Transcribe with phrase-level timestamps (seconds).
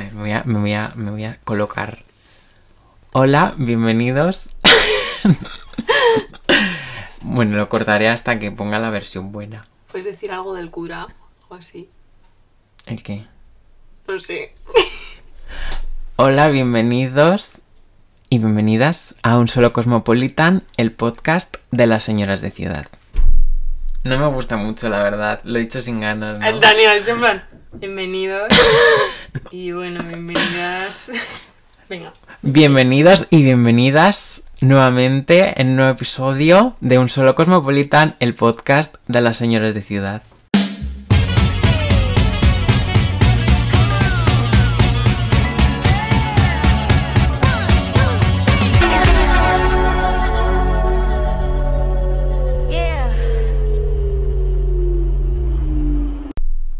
[0.00, 2.04] A ver, me voy a, me voy a, me voy a colocar.
[3.12, 4.54] Hola, bienvenidos.
[7.22, 9.64] bueno, lo cortaré hasta que ponga la versión buena.
[9.90, 11.08] ¿Puedes decir algo del cura
[11.48, 11.90] o así?
[12.86, 13.26] ¿El qué?
[14.08, 14.54] No sé.
[16.16, 17.60] Hola, bienvenidos
[18.30, 22.86] y bienvenidas a Un Solo Cosmopolitan, el podcast de las señoras de ciudad.
[24.02, 25.40] No me gusta mucho, la verdad.
[25.44, 26.58] Lo he dicho sin ganas, ¿no?
[26.58, 27.44] Daniel, en plan,
[27.74, 28.48] bienvenidos.
[29.50, 31.10] y bueno, bienvenidas.
[31.88, 32.12] Venga.
[32.42, 39.20] Bienvenidos y bienvenidas nuevamente en un nuevo episodio de Un Solo Cosmopolitan, el podcast de
[39.20, 40.22] las señoras de ciudad.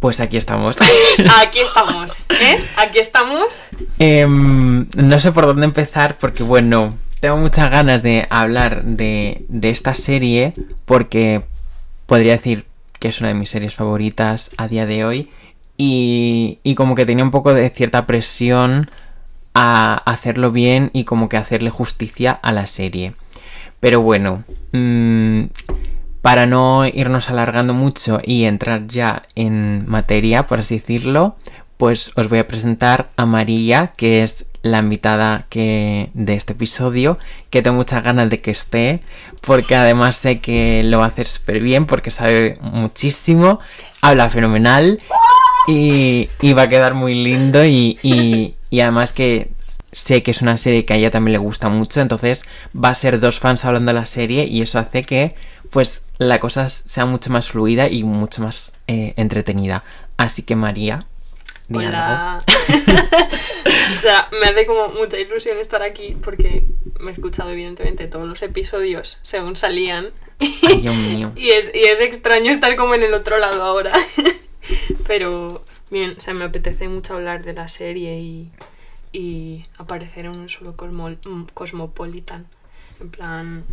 [0.00, 0.78] Pues aquí estamos.
[1.42, 2.64] Aquí estamos, ¿eh?
[2.76, 3.68] Aquí estamos.
[3.98, 9.68] Em, no sé por dónde empezar porque, bueno, tengo muchas ganas de hablar de, de
[9.68, 10.54] esta serie
[10.86, 11.42] porque
[12.06, 12.64] podría decir
[12.98, 15.30] que es una de mis series favoritas a día de hoy
[15.76, 18.90] y, y como que tenía un poco de cierta presión
[19.54, 23.12] a hacerlo bien y como que hacerle justicia a la serie.
[23.80, 25.42] Pero bueno, mm,
[26.22, 31.36] para no irnos alargando mucho y entrar ya en materia, por así decirlo,
[31.76, 37.62] pues os voy a presentar a María, que es la invitada de este episodio, que
[37.62, 39.00] tengo muchas ganas de que esté,
[39.40, 43.60] porque además sé que lo hacer súper bien, porque sabe muchísimo,
[44.02, 44.98] habla fenomenal
[45.66, 49.50] y, va a quedar muy lindo y, y- y además que
[49.92, 52.42] sé que es una serie que a ella también le gusta mucho, entonces
[52.76, 55.34] va a ser dos fans hablando de la serie y eso hace que
[55.70, 59.82] pues la cosa sea mucho más fluida y mucho más eh, entretenida.
[60.16, 61.06] Así que María,
[61.68, 62.44] di algo.
[63.96, 66.64] O sea, me hace como mucha ilusión estar aquí porque
[67.00, 70.10] me he escuchado evidentemente todos los episodios según salían.
[70.40, 71.32] Ay, Dios mío.
[71.36, 73.92] Y es, y es extraño estar como en el otro lado ahora.
[75.06, 78.50] Pero bien, o sea, me apetece mucho hablar de la serie y,
[79.12, 81.16] y aparecer en un solo cosmo-
[81.52, 82.46] cosmopolitan.
[83.00, 83.64] En plan,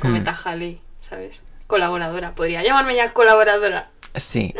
[0.00, 0.48] cometa Hmm.
[0.48, 1.42] Halley, ¿sabes?
[1.66, 2.34] Colaboradora.
[2.34, 3.90] Podría llamarme ya colaboradora.
[4.16, 4.54] Sí.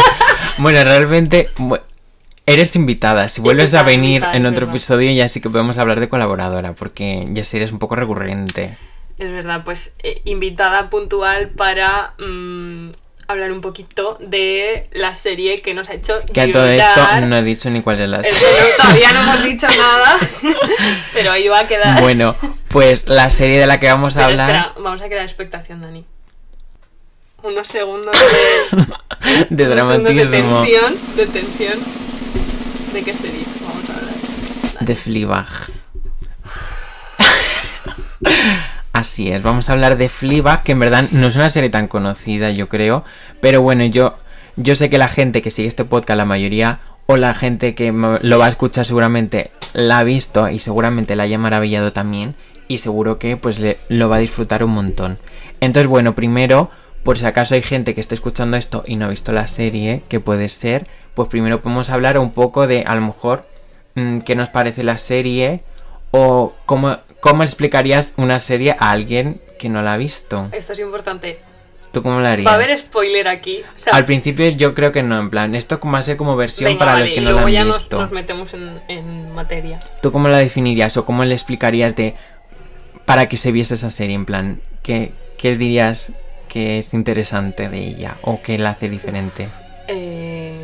[0.58, 1.48] bueno, realmente
[2.46, 3.28] eres invitada.
[3.28, 6.74] Si vuelves a venir invitada, en otro episodio ya sí que podemos hablar de colaboradora,
[6.74, 8.76] porque ya sí eres un poco recurrente.
[9.18, 12.90] Es verdad, pues eh, invitada puntual para mm,
[13.26, 17.36] hablar un poquito de la serie que nos ha hecho Que a todo esto no
[17.36, 18.24] he dicho ni cuál es la no-
[18.76, 20.18] todavía no hemos dicho nada,
[21.12, 22.00] pero ahí va a quedar.
[22.02, 22.36] Bueno,
[22.68, 26.04] pues la serie de la que vamos a hablar espera, vamos a crear expectación, Dani.
[27.42, 28.84] Unos segundos de, de
[29.26, 31.78] segundos de dramatismo tensión, de tensión.
[32.92, 34.14] ¿De qué serie vamos a hablar?
[34.80, 35.46] de Fleabag.
[38.94, 41.88] Así es, vamos a hablar de Fleabag, que en verdad no es una serie tan
[41.88, 43.04] conocida, yo creo,
[43.40, 44.14] pero bueno, yo
[44.56, 47.90] yo sé que la gente que sigue este podcast, la mayoría o la gente que
[47.90, 52.36] lo va a escuchar seguramente la ha visto y seguramente la haya maravillado también
[52.68, 55.18] y seguro que pues le- lo va a disfrutar un montón.
[55.60, 56.70] Entonces, bueno, primero,
[57.02, 60.04] por si acaso hay gente que esté escuchando esto y no ha visto la serie,
[60.08, 63.44] que puede ser, pues primero podemos hablar un poco de a lo mejor
[63.96, 65.64] mm, qué nos parece la serie
[66.12, 70.50] o cómo, cómo explicarías una serie a alguien que no la ha visto.
[70.52, 71.38] Esto es importante.
[71.90, 72.46] ¿Tú cómo la harías?
[72.46, 73.62] Va a haber spoiler aquí.
[73.62, 76.36] O sea, Al principio yo creo que no, en plan, esto va a ser como
[76.36, 77.98] versión venga, para vale, los que no la luego han ya nos, visto.
[77.98, 79.80] nos metemos en, en materia.
[80.02, 82.14] ¿Tú cómo la definirías o cómo le explicarías de
[83.06, 84.16] para que se viese esa serie?
[84.16, 86.12] En plan, ¿qué, qué dirías
[86.48, 89.48] que es interesante de ella o que la hace diferente?
[89.88, 90.63] Eh,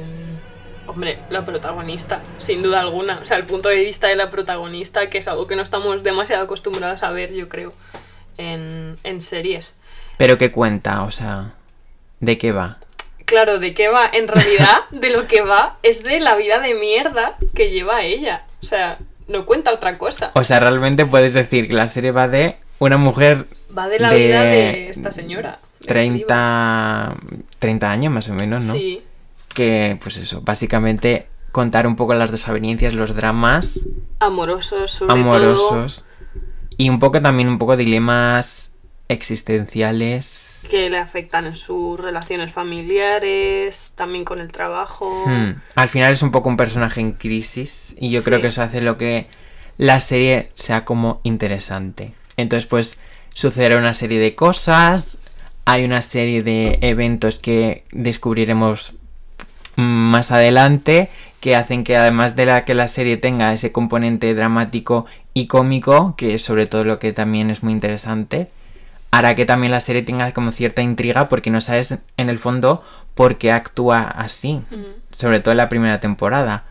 [1.00, 3.20] hombre, la protagonista, sin duda alguna.
[3.22, 6.02] O sea, el punto de vista de la protagonista, que es algo que no estamos
[6.02, 7.72] demasiado acostumbrados a ver, yo creo,
[8.36, 9.78] en, en series.
[10.18, 11.04] Pero ¿qué cuenta?
[11.04, 11.54] O sea,
[12.20, 12.80] ¿de qué va?
[13.24, 14.10] Claro, ¿de qué va?
[14.12, 18.44] En realidad, de lo que va es de la vida de mierda que lleva ella.
[18.62, 20.32] O sea, no cuenta otra cosa.
[20.34, 23.46] O sea, realmente puedes decir que la serie va de una mujer
[23.76, 25.60] Va de la de vida de esta señora.
[25.80, 27.14] de 30,
[27.58, 28.74] 30 años más o menos, ¿no?
[28.74, 29.02] Sí,
[29.54, 33.80] Que, pues eso, básicamente contar un poco las desavenencias, los dramas
[34.20, 36.04] amorosos, sobre amorosos
[36.76, 38.72] y un poco también un poco dilemas
[39.08, 40.60] existenciales.
[40.62, 45.24] todo, que le afectan en sus relaciones familiares, también con el trabajo.
[45.26, 45.60] Hmm.
[45.74, 48.80] Al final es un poco un personaje en crisis y yo creo que eso hace
[48.80, 49.26] lo que
[49.76, 52.14] la serie sea como interesante.
[52.38, 53.00] Entonces pues
[53.34, 55.18] sucederá una serie de cosas,
[55.66, 58.94] hay una serie de eventos que descubriremos
[59.76, 61.08] más adelante
[61.40, 66.14] que hacen que además de la que la serie tenga ese componente dramático y cómico,
[66.16, 68.50] que es sobre todo lo que también es muy interesante,
[69.10, 72.84] hará que también la serie tenga como cierta intriga porque no sabes en el fondo
[73.14, 74.60] por qué actúa así,
[75.12, 76.64] sobre todo en la primera temporada.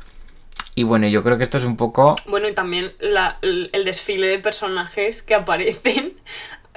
[0.75, 4.27] Y bueno, yo creo que esto es un poco Bueno, y también la- el desfile
[4.27, 6.13] de personajes que aparecen,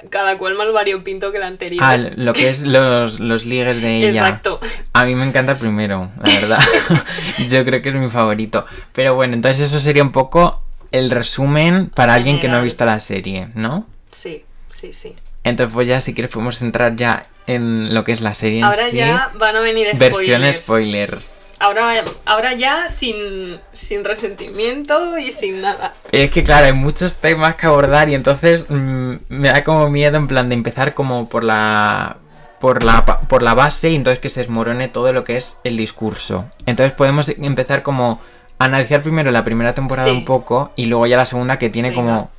[0.09, 1.83] cada cual más variopinto que el anterior.
[1.83, 4.09] ah, lo que es los, los ligues de ella.
[4.09, 4.59] Exacto.
[4.93, 6.59] A mí me encanta el primero, la verdad.
[7.49, 8.65] Yo creo que es mi favorito.
[8.93, 10.61] Pero bueno, entonces eso sería un poco
[10.91, 13.85] el resumen para alguien que no ha visto la serie, ¿no?
[14.11, 15.15] Sí, sí, sí.
[15.43, 18.63] Entonces pues ya si quieres podemos entrar ya en lo que es la serie en
[18.65, 18.97] Ahora sí.
[18.97, 21.52] ya van a venir Versión spoilers.
[21.63, 25.93] Ahora, ahora ya sin, sin resentimiento y sin nada.
[26.11, 30.17] Es que claro, hay muchos temas que abordar y entonces mm, me da como miedo
[30.17, 32.17] en plan de empezar como por la
[32.59, 35.77] por la por la base y entonces que se desmorone todo lo que es el
[35.77, 36.45] discurso.
[36.65, 38.19] Entonces podemos empezar como
[38.59, 40.13] a analizar primero la primera temporada Sí.
[40.15, 42.01] un poco y luego ya la segunda que tiene Venga.
[42.01, 42.31] como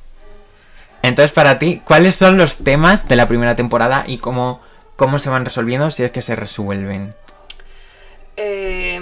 [1.01, 4.61] Entonces para ti, ¿cuáles son los temas de la primera temporada y cómo
[4.95, 7.15] cómo se van resolviendo si es que se resuelven?
[8.37, 8.99] Eh,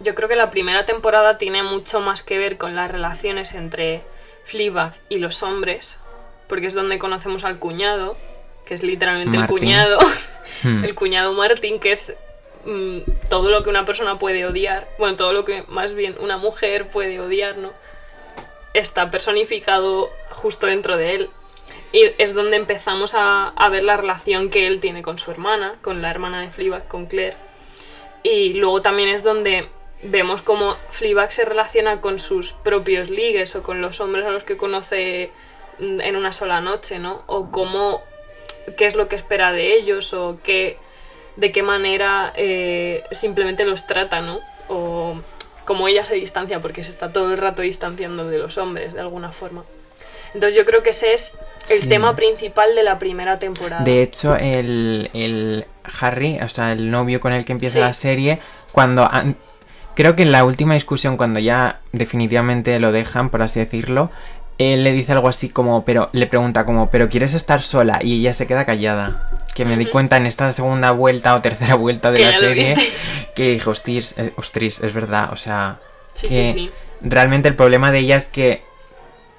[0.00, 4.02] yo creo que la primera temporada tiene mucho más que ver con las relaciones entre
[4.44, 6.00] Fleabag y los hombres,
[6.48, 8.16] porque es donde conocemos al cuñado,
[8.64, 9.56] que es literalmente Martin.
[9.56, 9.98] el cuñado,
[10.62, 10.84] Hmm.
[10.84, 12.16] el cuñado Martin, que es
[12.64, 12.98] mm,
[13.28, 16.88] todo lo que una persona puede odiar, bueno, todo lo que más bien una mujer
[16.88, 17.72] puede odiar, ¿no?
[18.72, 21.30] Está personificado justo dentro de él.
[21.92, 25.76] Y es donde empezamos a, a ver la relación que él tiene con su hermana,
[25.80, 27.36] con la hermana de Fleabag, con Claire.
[28.22, 29.68] Y luego también es donde
[30.04, 34.44] vemos cómo Fleabag se relaciona con sus propios ligues o con los hombres a los
[34.44, 35.30] que conoce
[35.78, 37.22] mm, en una sola noche, ¿no?
[37.26, 38.02] O cómo,
[38.76, 40.78] qué es lo que espera de ellos o qué,
[41.36, 44.40] de qué manera eh, simplemente los trata, ¿no?
[44.68, 45.20] O
[45.64, 49.00] cómo ella se distancia, porque se está todo el rato distanciando de los hombres, de
[49.00, 49.64] alguna forma.
[50.34, 51.32] Entonces yo creo que ese es
[51.70, 51.88] el Sí.
[51.88, 53.84] tema principal de la primera temporada.
[53.84, 55.64] De hecho, el, el
[56.00, 57.80] Harry, o sea, el novio con el que empieza Sí.
[57.80, 58.40] la serie,
[58.72, 59.08] cuando...
[59.94, 64.10] creo que en la última discusión, cuando ya definitivamente lo dejan, por así decirlo,
[64.58, 67.98] él le dice algo así como, pero le pregunta como, pero ¿quieres estar sola?
[68.02, 69.30] Y ella se queda callada.
[69.54, 72.76] Que me di cuenta en esta segunda vuelta o tercera vuelta de la serie,
[73.36, 75.78] que dije, hostis, eh, ostris, es verdad, o sea,
[76.14, 76.70] Sí, que sí, sí.
[77.00, 78.62] realmente el problema de ella es que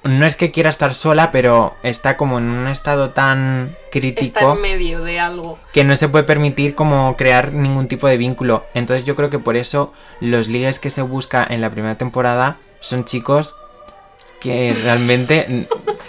[0.08, 4.52] no es que quiera estar sola, pero está como en un estado tan crítico Está
[4.52, 5.58] en medio de algo.
[5.72, 8.64] que no se puede permitir como crear ningún tipo de vínculo.
[8.74, 12.58] Entonces yo creo que por eso los ligues que se busca en la primera temporada
[12.80, 13.56] son chicos
[14.40, 15.66] que realmente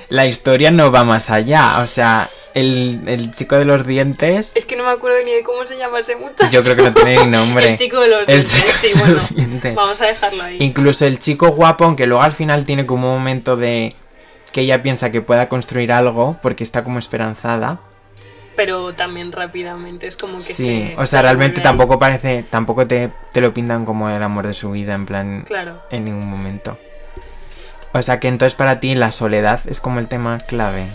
[0.10, 1.80] la historia no va más allá.
[1.82, 5.44] O sea, el, el chico de los dientes, Es que no me acuerdo ni de
[5.44, 6.50] cómo se llama ese muchacho.
[6.50, 7.72] yo creo que no tiene ni nombre.
[7.72, 9.14] El chico de los El dientes, chico sí, de bueno.
[9.16, 9.76] los dientes.
[9.76, 10.58] Vamos a dejarlo ahí.
[10.60, 13.96] Incluso el chico guapo, aunque luego al final tiene como un momento de
[14.52, 17.80] que ella piensa que pueda construir algo porque está como esperanzada.
[18.56, 20.96] Pero también rápidamente es como que Sí, se.
[20.98, 21.64] o se sea, realmente ahí.
[21.64, 25.44] tampoco parece, tampoco te, te lo pintan como el amor de su vida, en plan,
[25.46, 25.80] Claro.
[25.92, 26.76] en ningún momento.
[27.94, 30.88] O sea que entonces para ti la soledad es como el tema clave.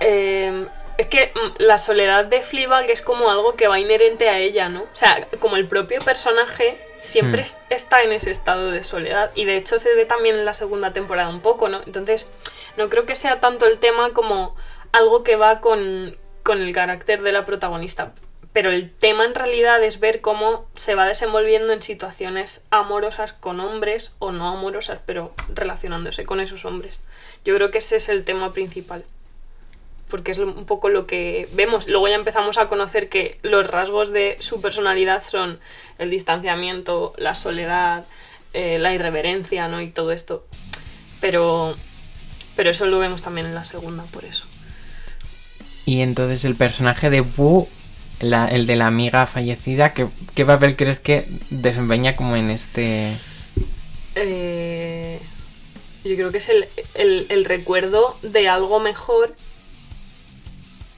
[0.00, 0.66] Eh,
[0.98, 4.68] es que mm, la soledad de Fleabag es como algo que va inherente a ella,
[4.68, 4.82] ¿no?
[4.82, 7.44] O sea, como el propio personaje siempre Hmm.
[7.44, 9.30] es- está en ese estado de soledad.
[9.34, 11.80] Y de hecho se ve también en la segunda temporada un poco, ¿no?
[11.86, 12.30] Entonces,
[12.76, 14.54] no creo que sea tanto el tema como
[14.92, 18.12] algo que va con, con el carácter de la protagonista.
[18.52, 23.60] Pero el tema en realidad es ver cómo se va desenvolviendo en situaciones amorosas con
[23.60, 26.98] hombres o no amorosas, pero relacionándose con esos hombres.
[27.44, 29.04] Yo creo que ese es el tema principal
[30.10, 31.86] porque es un poco lo que vemos.
[31.86, 35.58] Luego ya empezamos a conocer que los rasgos de su personalidad son
[35.98, 38.04] el distanciamiento, la soledad,
[38.52, 39.80] eh, la irreverencia, ¿no?
[39.80, 40.46] Y todo esto.
[41.20, 41.76] Pero,
[42.56, 44.46] pero eso lo vemos también en la segunda, por eso.
[45.86, 47.68] Y entonces el personaje de Wu,
[48.20, 53.12] el de la amiga fallecida, ¿qué, qué papel crees que desempeña como en este...
[54.14, 55.20] Eh,
[56.04, 59.34] yo creo que es el, el- el recuerdo de algo mejor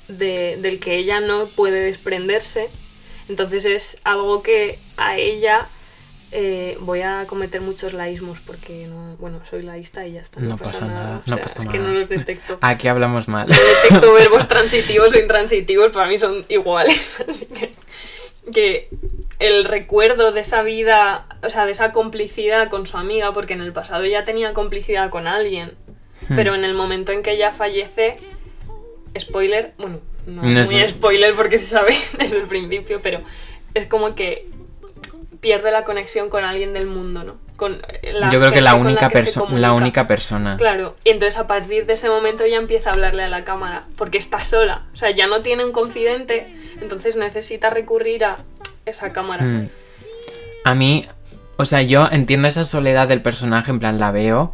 [0.08, 2.68] de- del que ella no puede desprenderse.
[3.28, 5.68] Entonces es algo que a ella
[6.32, 10.40] eh, voy a cometer muchos laísmos porque no, bueno, soy laísta y ya está.
[10.40, 12.58] No pasa nada, O no sea, pasa es que no los detecto.
[12.62, 13.48] Aquí hablamos mal.
[13.48, 17.22] No detecto verbos transitivos o intransitivos, para mí son iguales.
[17.28, 17.74] Así que,
[18.52, 18.88] que
[19.38, 23.60] el recuerdo de esa vida, o sea, de esa complicidad con su amiga, porque en
[23.60, 25.76] el pasado ya tenía complicidad con alguien,
[26.28, 26.36] Hmm.
[26.36, 28.16] pero en el momento en que ella fallece,
[29.18, 33.20] spoiler, bueno, no, No es muy spoiler porque se sabe desde el principio, pero
[33.74, 34.48] es como que
[35.42, 37.36] pierde la conexión con alguien del mundo, ¿no?
[37.56, 37.82] Con
[38.14, 40.56] la Yo creo que la única, que se perso- la única persona.
[40.56, 43.84] Claro, y entonces a partir de ese momento ya empieza a hablarle a la cámara,
[43.96, 48.38] porque está sola, o sea, ya no tiene un confidente, entonces necesita recurrir a
[48.86, 49.42] esa cámara.
[49.44, 49.68] Mm.
[50.64, 51.04] A mí,
[51.56, 54.52] o sea, yo entiendo esa soledad del personaje, en plan, la veo.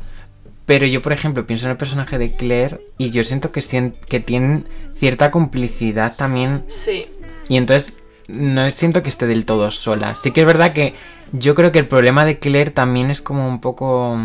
[0.64, 3.62] Pero yo, por ejemplo, pienso en el personaje de Claire y yo siento que,
[4.08, 4.66] que tienen
[4.96, 6.64] cierta complicidad también.
[6.68, 7.06] Sí,
[7.48, 7.94] Y entonces
[8.28, 10.14] no siento que esté del todo sola.
[10.14, 10.94] Sí que es verdad que
[11.32, 14.18] yo creo que el problema de Claire también es como un poco...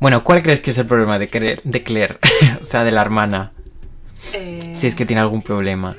[0.00, 1.60] Bueno, ¿cuál crees que es el problema de Claire?
[1.64, 2.18] De Claire?
[2.62, 3.52] o sea, de la hermana.
[4.34, 5.96] eh, Si es que tiene algún problema.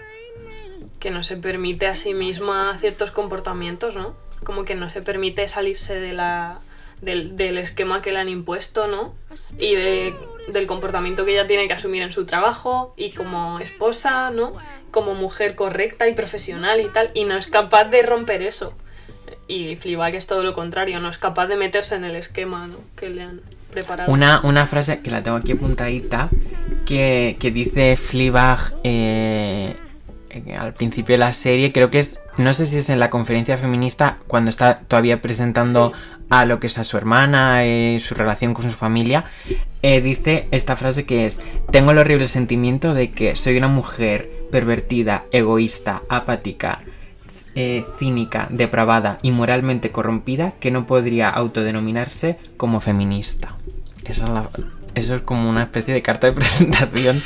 [0.99, 4.13] que no se permite a sí misma ciertos comportamientos, ¿no?
[4.43, 6.59] Como que no se permite salirse de la,
[7.01, 9.13] del, del esquema que le han impuesto, ¿no?
[9.57, 10.13] Y de-
[10.47, 14.53] del comportamiento que ella tiene que asumir en su trabajo y como esposa, ¿no?
[14.91, 18.75] Como mujer correcta y profesional y tal, y no es capaz de romper eso.
[19.47, 22.77] Y Fleabag es todo lo contrario, no es capaz de meterse en el esquema ¿no?
[22.95, 24.11] que le han preparado.
[24.11, 26.29] Una, una frase que la tengo aquí apuntadita
[26.85, 29.75] que, que dice Fleabag eh,
[30.29, 33.09] eh, al principio de la serie, creo que es, no sé si es en la
[33.09, 36.15] conferencia feminista cuando está todavía presentando Sí.
[36.29, 39.25] a lo que es a su hermana, eh, su relación con su familia,
[39.83, 41.37] eh, dice esta frase que es,
[41.71, 46.79] tengo el horrible sentimiento de que soy una mujer pervertida, egoísta, apática,
[47.55, 53.57] eh, cínica, depravada y moralmente corrompida que no podría autodenominarse como feminista.
[54.05, 54.49] Esa es la-
[54.95, 57.21] eso es como una especie de carta de presentación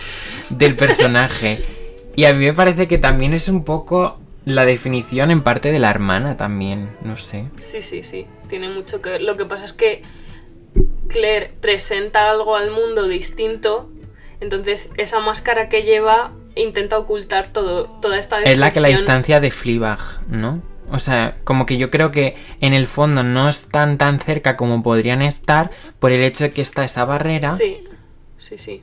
[0.49, 1.63] del personaje.
[2.17, 5.79] Y a mí me parece que también es un poco la definición en parte de
[5.79, 7.49] la hermana también, no sé.
[7.57, 9.21] Sí, sí, sí, tiene mucho que ver.
[9.21, 10.03] Lo que pasa es que
[11.09, 13.89] Claire presenta algo al mundo distinto,
[14.39, 19.41] entonces esa máscara que lleva intenta ocultar todo, toda esta Es la que la distancia
[19.41, 19.99] de Fleabag,
[20.29, 20.61] ¿no?
[20.89, 24.81] O sea, como que yo creo que en el fondo no están tan cerca como
[24.81, 27.57] podrían estar por el hecho de que está esa barrera.
[27.57, 27.83] Sí,
[28.37, 28.81] sí, sí.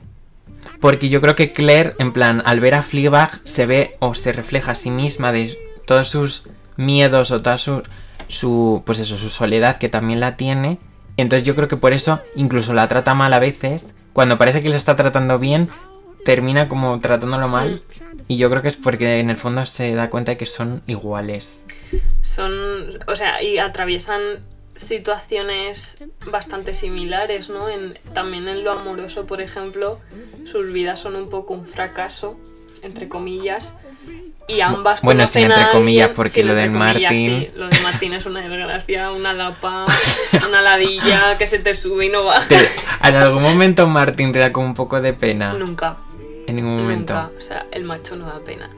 [0.79, 4.31] Porque yo creo que Claire, en plan, al ver a Fleabag, se ve o se
[4.31, 7.83] refleja a sí misma de todos sus miedos o toda su,
[8.27, 10.79] su, pues eso, su soledad que también la tiene.
[11.17, 13.95] Entonces yo creo que por eso incluso la trata mal a veces.
[14.13, 15.69] Cuando parece que le está tratando bien,
[16.23, 17.81] termina como tratándolo mal.
[18.27, 20.81] Y yo creo que es porque en el fondo se da cuenta de que son
[20.87, 21.65] iguales.
[22.21, 22.51] Son,
[23.07, 24.39] o sea, y atraviesan
[24.75, 27.69] situaciones bastante similares, ¿no?
[27.69, 29.99] En, también en lo amoroso, por ejemplo,
[30.49, 32.37] sus vidas son un poco un fracaso,
[32.81, 33.77] entre comillas.
[34.47, 37.67] Y ambas Bueno, sin entre comillas, porque sin lo de entre comillas, Martín- sí, lo
[37.67, 39.87] de Martín es una desgracia, una lapa,
[40.47, 42.55] una ladilla que se te sube y no baja.
[43.03, 45.53] En algún momento Martín te da como un poco de pena.
[45.53, 45.97] Nunca,
[46.45, 47.15] En ningún momento.
[47.15, 47.31] nunca.
[47.35, 48.69] O sea, el macho no da pena.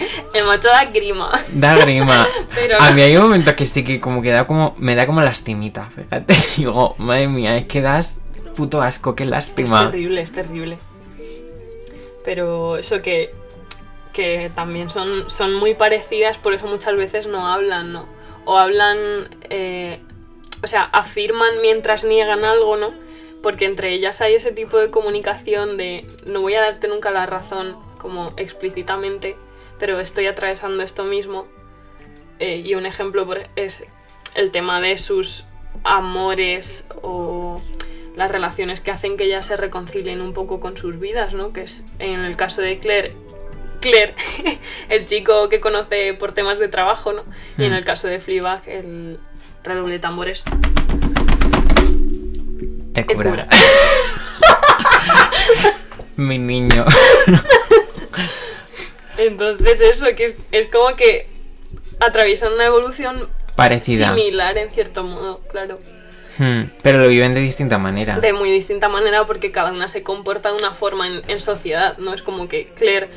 [0.46, 1.30] macho da grima.
[1.52, 2.26] Da grima.
[2.54, 4.74] Pero A mí hay un momento que sí que como que da como.
[4.78, 6.34] Me da como lastimita, fíjate.
[6.56, 8.18] Digo, madre mía, es que das
[8.56, 9.90] puto asco, qué Es lástima.
[9.90, 10.78] terrible, es terrible.
[12.24, 13.32] Pero eso que,
[14.12, 18.06] que también son, son muy parecidas, por eso muchas veces no hablan, ¿no?
[18.44, 18.98] O hablan,
[19.48, 20.00] eh,
[20.62, 22.92] o sea, afirman mientras niegan algo, ¿no?
[23.42, 27.24] Porque entre ellas hay ese tipo de comunicación de no voy a darte nunca la
[27.24, 29.36] razón como explícitamente,
[29.80, 31.48] pero estoy atravesando esto mismo.
[32.38, 33.84] Eh, y un ejemplo es
[34.36, 35.46] el tema de sus
[35.82, 37.60] amores o
[38.16, 41.52] las relaciones que hacen que ellas se reconcilien un poco con sus vidas, ¿no?
[41.52, 43.14] Que es en el caso de Claire,
[43.80, 44.14] Claire,
[44.88, 47.22] el chico que conoce por temas de trabajo, ¿no?
[47.58, 47.76] Y en Hmm.
[47.76, 49.18] el caso de Fleabag, el
[49.64, 50.44] redoble de tambores.
[52.94, 53.30] El el cura.
[53.30, 53.48] cura.
[56.16, 56.84] Mi niño.
[59.26, 61.26] Entonces eso, que es, es como que
[62.00, 64.08] atraviesan una evolución Parecida.
[64.14, 65.78] similar en cierto modo, claro.
[66.38, 68.18] Hmm, Pero lo viven de distinta manera.
[68.18, 71.98] De muy distinta manera porque cada una se comporta de una forma en, en sociedad,
[71.98, 72.14] ¿no?
[72.14, 73.08] Es como que Claire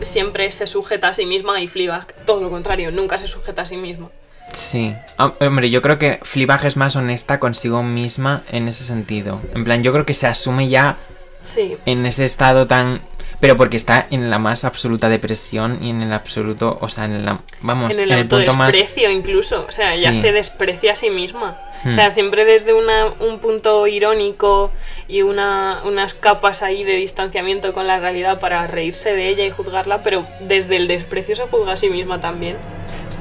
[0.00, 3.66] siempre se sujeta a sí misma y Fleabag todo lo contrario, nunca se sujeta a
[3.66, 4.08] sí misma.
[4.52, 4.94] Sí.
[5.18, 9.40] Ah, Hombre, yo creo que Fleabag es más honesta consigo misma en ese sentido.
[9.54, 10.96] En plan, yo creo que se asume ya
[11.42, 13.00] Sí, en ese estado tan...
[13.42, 16.78] Pero porque está en la más absoluta depresión y en el absoluto...
[16.80, 17.40] O sea, en la...
[17.60, 18.68] Vamos, en el, punto más...
[18.68, 20.14] autodesprecio incluso, o sea, Sí.
[20.14, 21.58] se desprecia a sí misma.
[21.84, 21.90] O Hmm.
[21.90, 24.70] sea, siempre desde una- un punto irónico
[25.08, 29.50] y una, unas capas ahí de distanciamiento con la realidad para reírse de ella y
[29.50, 32.56] juzgarla, pero desde el desprecio se juzga a sí misma también.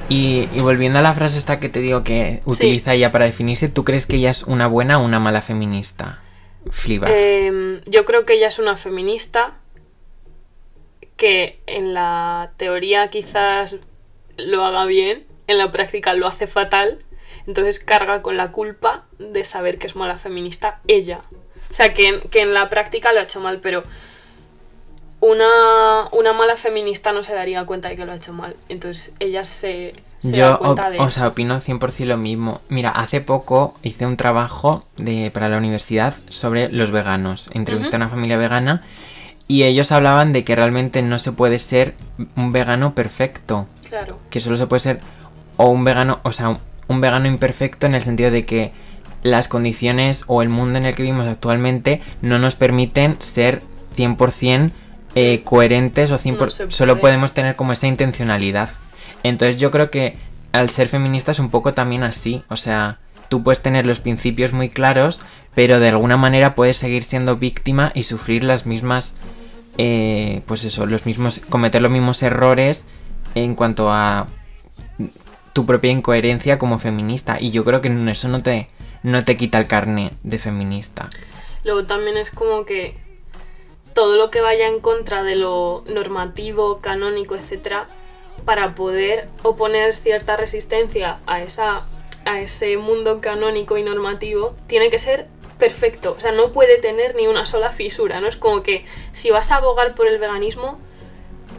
[0.07, 3.69] Y, y volviendo a la frase esta que te digo que utiliza ella para definirse,
[3.69, 6.19] ¿tú crees que ella es una buena o una mala feminista?
[6.69, 7.09] Fleabag.
[7.11, 9.53] Eh, yo creo que ella es una feminista
[11.17, 13.77] que en la teoría quizás
[14.37, 16.99] lo haga bien, en la práctica lo hace fatal,
[17.47, 21.21] entonces carga con la culpa de saber que es mala feminista ella.
[21.69, 23.83] O sea, que, en- que en la práctica lo ha hecho mal, pero
[25.19, 28.55] una, una mala feminista no se daría cuenta de que lo ha hecho mal.
[28.69, 31.19] Entonces ella se, se Yo, da cuenta de o eso.
[31.19, 32.61] sea, opino 100% lo mismo.
[32.69, 37.49] Mira, hace poco hice un trabajo de, para la universidad sobre los veganos.
[37.53, 38.81] Entrevisté a una familia vegana
[39.51, 41.95] y ellos hablaban de que realmente no se puede ser
[42.37, 43.67] un vegano perfecto.
[43.89, 44.17] Claro.
[44.29, 44.99] Que solo se puede ser
[45.57, 48.71] o un vegano, o sea, un- vegano imperfecto en el sentido de que
[49.23, 53.61] las condiciones o el mundo en el que vivimos actualmente no nos permiten ser
[53.97, 54.71] 100%
[55.15, 58.69] eh, coherentes o 100%, No se solo podemos tener como esa intencionalidad.
[59.23, 60.15] Entonces yo creo que
[60.53, 64.53] al ser feminista es un poco también así, o sea, tú puedes tener los principios
[64.53, 65.21] muy claros,
[65.53, 69.15] pero de alguna manera puedes seguir siendo víctima y sufrir las mismas,
[69.77, 72.85] eh, pues eso, los mismos, cometer los mismos errores
[73.35, 74.27] en cuanto a
[75.53, 77.37] tu propia incoherencia como feminista.
[77.39, 78.67] Y yo creo que eso no te,
[79.03, 81.09] no te quita el carne de feminista.
[81.63, 82.95] Luego también es como que
[83.93, 87.87] todo lo que vaya en contra de lo normativo, canónico, etcétera,
[88.45, 91.83] para poder oponer cierta resistencia a esa
[92.25, 95.27] a ese mundo canónico y normativo, tiene que ser
[95.61, 96.15] perfecto.
[96.17, 98.19] O sea, no puede tener ni una sola fisura.
[98.19, 100.79] No es como que si vas a abogar por el veganismo,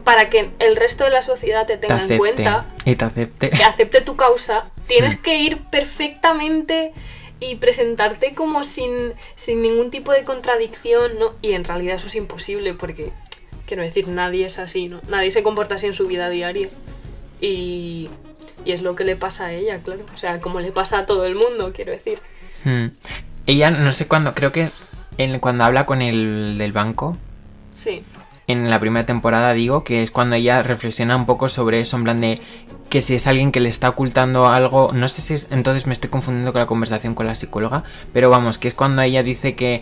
[0.03, 3.49] para que el resto de la sociedad te Te tenga en cuenta, Y te acepte.
[3.49, 5.21] que acepte tu causa, tienes Hmm.
[5.23, 6.91] que ir perfectamente
[7.39, 11.33] y presentarte como sin, sin ningún tipo de contradicción, ¿no?
[11.41, 13.11] Y en realidad eso es imposible porque,
[13.65, 14.99] quiero decir, nadie es así, ¿no?
[15.07, 16.67] Nadie se comporta así en su vida diaria.
[17.39, 18.09] Y,
[18.65, 20.01] y es lo que le pasa a ella, claro.
[20.13, 22.19] O sea, como le pasa a todo el mundo, quiero decir.
[23.47, 27.17] Ella, no sé cuándo, creo que es en- cuando habla con el del banco.
[27.71, 28.03] Sí,
[28.45, 32.03] En la primera temporada digo que es cuando ella reflexiona un poco sobre eso, en
[32.03, 32.39] plan de
[32.89, 35.93] que si es alguien que le está ocultando algo, no sé si es, entonces me
[35.93, 39.55] estoy confundiendo con la conversación con la psicóloga, pero vamos, que es cuando ella dice
[39.55, 39.81] que,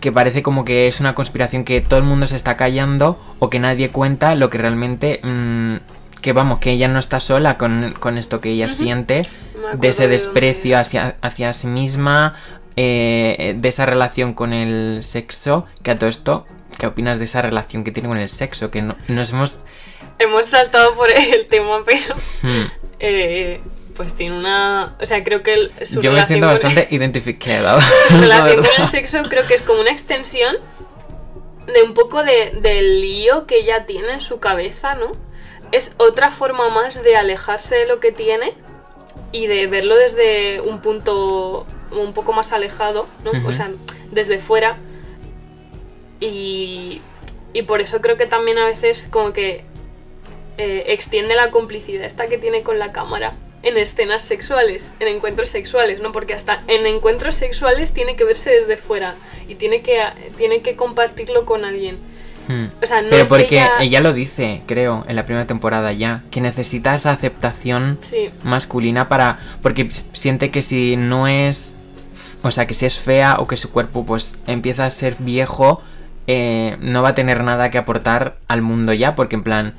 [0.00, 3.48] que parece como que es una conspiración que todo el mundo se está callando o
[3.50, 5.76] que nadie cuenta lo que realmente, mm,
[6.20, 9.26] que vamos, que ella no está sola con, con esto que ella siente,
[9.78, 12.34] de ese de desprecio hacia, hacia sí misma,
[12.76, 16.46] eh, de esa relación con el sexo, que a todo esto,
[16.78, 18.70] ¿qué opinas de esa relación que tiene con el sexo?
[18.70, 19.60] Que no- nos hemos...
[20.18, 22.14] Hemos saltado por el tema, pero...
[22.42, 22.66] hmm,
[23.00, 23.60] eh,
[23.96, 24.96] pues tiene una...
[25.00, 27.80] O sea, creo que el- su yo me siento bastante identificado.
[28.08, 30.56] Su la relación con el sexo creo que es como una extensión
[31.72, 35.12] de un poco de, del lío que ella tiene en su cabeza, ¿no?
[35.70, 38.54] Es otra forma más de alejarse de lo que tiene
[39.30, 43.32] y de verlo desde un punto un poco más alejado, ¿no?
[43.48, 43.70] O sea,
[44.10, 44.78] desde fuera.
[46.20, 47.00] Y,
[47.52, 49.64] y por eso creo que también a veces como que
[50.58, 55.48] eh, extiende la complicidad esta que tiene con la cámara en escenas sexuales, en encuentros
[55.48, 56.10] sexuales, ¿no?
[56.12, 59.14] Porque hasta en encuentros sexuales tiene que verse desde fuera
[59.48, 60.00] y tiene que,
[60.36, 61.98] tiene que compartirlo con alguien.
[62.48, 62.66] Hmm.
[62.82, 64.00] O sea, no Pero porque ella- ella...
[64.00, 69.38] lo dice, creo, en la primera temporada ya, que necesita esa aceptación Sí, masculina para...
[69.62, 71.76] Porque siente que si no es...
[72.42, 75.80] O sea, que si es fea o que su cuerpo pues empieza a ser viejo,
[76.26, 79.74] eh, no va a tener nada que aportar al mundo ya, porque en plan,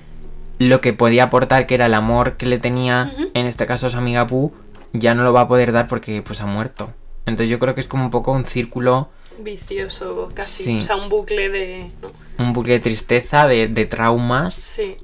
[0.59, 3.97] lo que podía aportar, que era el amor que le tenía, en este caso su
[3.97, 4.53] amiga Boo,
[4.93, 6.91] ya no lo va a poder dar porque pues ha muerto.
[7.25, 10.63] Entonces yo creo que es como un poco un círculo, vicioso casi.
[10.63, 10.79] Sí.
[10.79, 11.89] O sea, un bucle de...
[12.01, 12.11] ¿no?
[12.45, 14.53] un bucle de tristeza, de, de traumas.
[14.53, 14.97] Sí.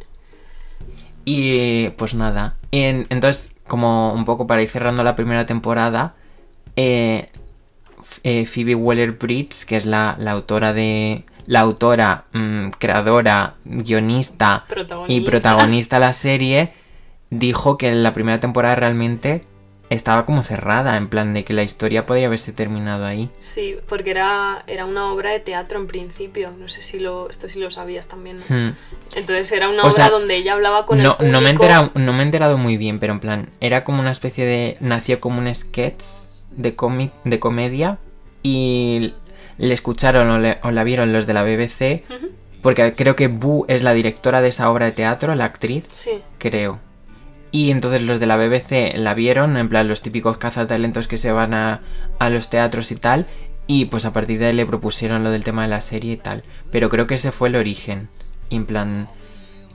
[1.25, 2.55] Y pues nada.
[2.71, 6.15] Y en- entonces, como un poco para ir cerrando la primera temporada,
[6.75, 7.29] eh,
[8.23, 11.23] eh, Phoebe Waller Bridge, que es la, la autora de.
[11.45, 14.65] La autora, mm, creadora, guionista
[15.07, 15.95] y Protagonista.
[15.95, 16.71] de la serie,
[17.31, 19.41] dijo que la primera temporada realmente
[19.89, 23.31] estaba como cerrada, en plan de que la historia podría haberse terminado ahí.
[23.39, 26.51] Sí, porque era, era una obra de teatro en principio.
[26.51, 28.37] No sé si lo, esto sí lo sabías también.
[28.47, 28.55] ¿no?
[28.55, 28.75] Hmm.
[29.15, 31.31] Entonces era una O obra sea, donde ella hablaba con no, el público.
[31.33, 34.01] no, me he enterado, no me he enterado muy bien, pero en plan, era como
[34.01, 34.77] una especie de.
[34.81, 36.03] Nació como un sketch
[36.59, 37.97] de, cómic, de comedia
[38.43, 39.13] y
[39.57, 42.03] le escucharon o, le- o la vieron los de la BBC,
[42.61, 46.11] porque creo que Boo es la directora de esa obra de teatro, la actriz, Sí,
[46.37, 46.79] creo.
[47.51, 51.31] Y entonces los de la BBC la vieron, en plan los típicos cazatalentos que se
[51.31, 51.81] van a,
[52.19, 53.25] a los teatros y tal,
[53.65, 56.17] y pues a partir de ahí le propusieron lo del tema de la serie y
[56.17, 56.43] tal.
[56.71, 58.09] Pero creo que ese fue el origen.
[58.49, 59.07] En plan,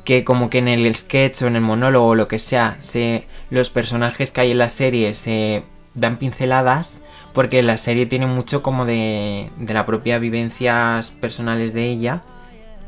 [0.04, 3.26] que como que en el sketch o en el monólogo o lo que sea, se,
[3.50, 5.62] los personajes que hay en la serie se
[5.94, 7.00] dan pinceladas,
[7.32, 12.22] porque la serie tiene mucho como de, de la propia vivencias personales de ella.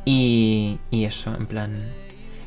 [0.05, 1.85] Y, y eso, en plan...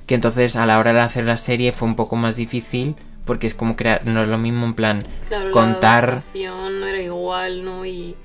[0.08, 2.96] Que entonces a la hora de hacer la serie fue un poco más difícil
[3.26, 6.24] porque es como crear, no es lo mismo en plan Claro, contar...
[6.34, 7.86] la no era igual, ¿no?
[7.86, 8.16] Y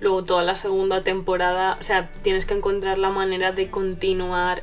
[0.00, 4.62] luego toda la segunda temporada, o sea, tienes que encontrar la manera de continuar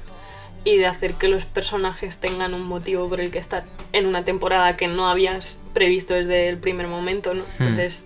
[0.63, 4.23] y de hacer que los personajes tengan un motivo por el que estar en una
[4.23, 7.43] temporada que no habías previsto desde el primer momento, ¿no?
[7.57, 7.63] Hmm.
[7.63, 8.05] Entonces,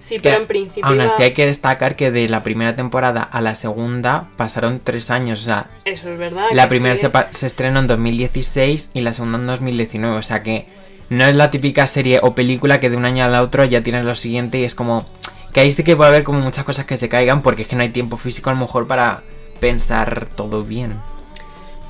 [0.00, 3.22] sí, que pero en principio Aún así hay que destacar que de la primera temporada
[3.22, 6.48] a la segunda pasaron tres años, o sea, eso es verdad.
[6.52, 10.66] la primera es se estrenó en 2016 y la segunda en 2019, o sea que
[11.08, 14.04] no es la típica serie o película que de un año al otro ya tienes
[14.04, 15.06] lo siguiente y es como
[15.52, 17.76] que ahí sí que puede haber como muchas cosas que se caigan porque es que
[17.76, 19.22] no hay tiempo físico a lo mejor para
[19.60, 21.00] pensar todo bien.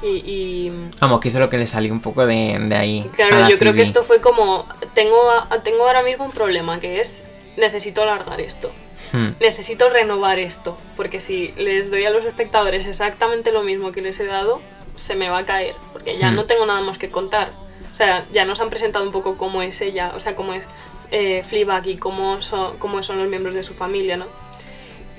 [0.02, 3.10] y- y Vamos, que hizo lo que le salió un poco de, de ahí.
[3.14, 5.18] Claro, la yo creo que esto fue como, tengo,
[5.64, 7.24] tengo ahora mismo un problema, que es,
[7.56, 8.70] necesito alargar esto,
[9.12, 9.28] Hmm.
[9.40, 14.20] necesito renovar esto, porque si les doy a los espectadores exactamente lo mismo que les
[14.20, 14.60] he dado,
[14.96, 16.34] se me va a caer, porque ya Hmm.
[16.36, 17.52] no tengo nada más que contar.
[17.92, 20.66] O sea, ya nos han presentado un poco cómo es ella, o sea, cómo es
[21.12, 24.26] eh, Fleabag y cómo son, cómo son los miembros de su familia, ¿no?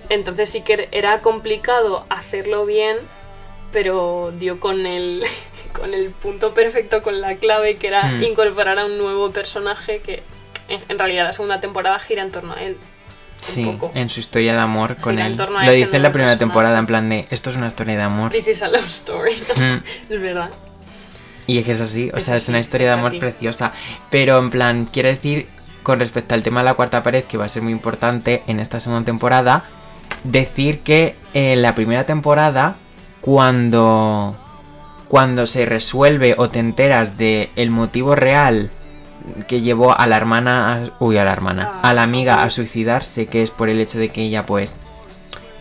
[0.10, 2.98] Entonces sí que era complicado hacerlo bien,
[3.72, 5.24] pero dio con el,
[5.74, 8.24] con el punto perfecto, con la clave, que era Hmm.
[8.24, 10.24] incorporar a un nuevo personaje que
[10.70, 12.78] en, en realidad la segunda temporada gira en torno a él.
[13.40, 13.92] Sí, poco.
[13.94, 15.38] en su historia de amor con Gira en él.
[15.38, 16.38] Lo dice en la primera personaje.
[16.40, 18.32] temporada, en plan de, esto es una historia de amor.
[18.32, 19.34] This is a love story.
[19.56, 19.78] Hmm.
[20.14, 20.50] es verdad.
[21.46, 23.12] Y es que es así, o Es sea, es así, una historia de es amor
[23.12, 23.20] así.
[23.20, 23.72] preciosa.
[24.10, 25.48] Pero en plan, quiero decir,
[25.84, 28.60] con respecto al tema de la cuarta pared, que va a ser muy importante en
[28.60, 29.66] esta segunda temporada,
[30.32, 32.78] decir que en la primera temporada,
[33.22, 34.36] cuando,
[35.08, 38.70] cuando se resuelve o te enteras de el motivo real
[39.48, 43.26] que llevó a la hermana, a- uy, a la hermana, a la amiga a suicidarse,
[43.28, 44.76] que es por el hecho de que ella, pues,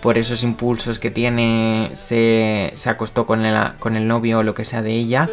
[0.03, 4.55] por esos impulsos que tiene, se, se acostó con el, con el novio o lo
[4.55, 5.29] que sea de ella.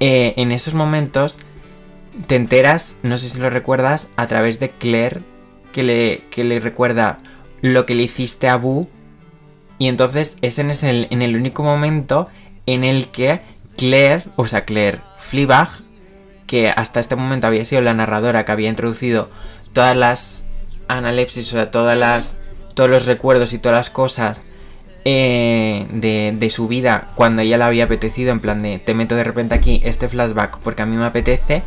[0.00, 1.38] Eh, en esos momentos
[2.26, 5.20] te enteras, no sé si lo recuerdas, a través de Claire,
[5.72, 7.18] que le, que le recuerda
[7.62, 8.88] lo que le hiciste a Boo.
[9.78, 12.28] Y entonces es el, en el único momento
[12.66, 13.40] en el que
[13.76, 15.68] Claire, o sea, Claire Fleabag,
[16.46, 19.28] que hasta este momento había sido la narradora que había introducido
[19.72, 20.44] todas las
[20.88, 22.38] analepsis, o sea, todas las,
[22.74, 24.44] todos los recuerdos y todas las cosas
[25.04, 29.14] eh, de, de su vida cuando ella le había apetecido, en plan de te meto
[29.14, 31.62] de repente aquí este flashback porque a mí me apetece,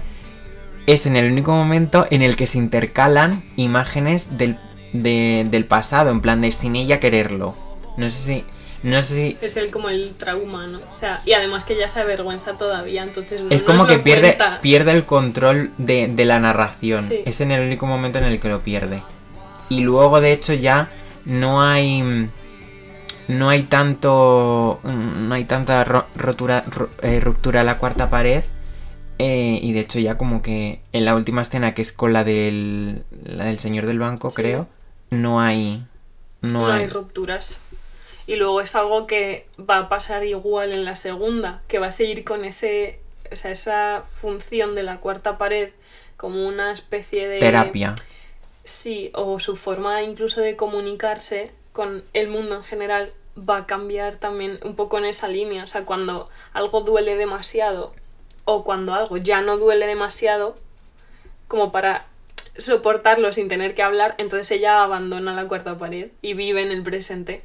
[0.88, 4.58] es en el único momento en el que se intercalan imágenes del,
[4.93, 7.56] de- del pasado, en plan de sin ella quererlo.
[7.97, 8.45] No sé si...
[8.84, 9.38] No sé si...
[9.41, 10.80] Es el como el trauma, ¿no?
[10.89, 14.36] O sea, y además que ya se avergüenza todavía, entonces no Es como que pierde,
[14.36, 14.60] cuenta.
[14.62, 17.04] pierde el control de, de la narración.
[17.08, 17.19] Sí.
[17.25, 19.04] Es en el único momento en el que lo pierde.
[19.69, 20.89] Y luego, de hecho, ya
[21.25, 22.27] no hay.
[23.27, 24.80] No hay tanto.
[24.84, 26.63] mm, No hay tanta ro- rotura,
[27.04, 28.43] eh, ruptura a la cuarta pared.
[29.19, 32.23] eh, y de hecho, ya como que en la última escena, que es con la
[32.23, 33.04] del.
[33.23, 34.38] La del señor del banco, Sí.
[34.38, 34.67] creo.
[35.12, 35.86] No hay.
[36.41, 36.82] No, no hay.
[36.82, 37.60] hay rupturas.
[38.28, 41.91] Y luego es algo que va a pasar igual en la segunda, que va a
[41.91, 43.00] seguir con ese,
[43.32, 45.69] o sea, esa función de la cuarta pared
[46.17, 47.95] como una especie de Terapia.
[48.63, 54.15] Sí, o su forma incluso de comunicarse con el mundo en general va a cambiar
[54.15, 55.63] también un poco en esa línea.
[55.63, 57.93] O sea, cuando algo duele demasiado
[58.45, 60.56] o cuando algo ya no duele demasiado,
[61.47, 62.06] como para
[62.58, 66.84] soportarlo sin tener que hablar, entonces ella abandona la cuarta pared y vive en el
[66.84, 67.44] presente.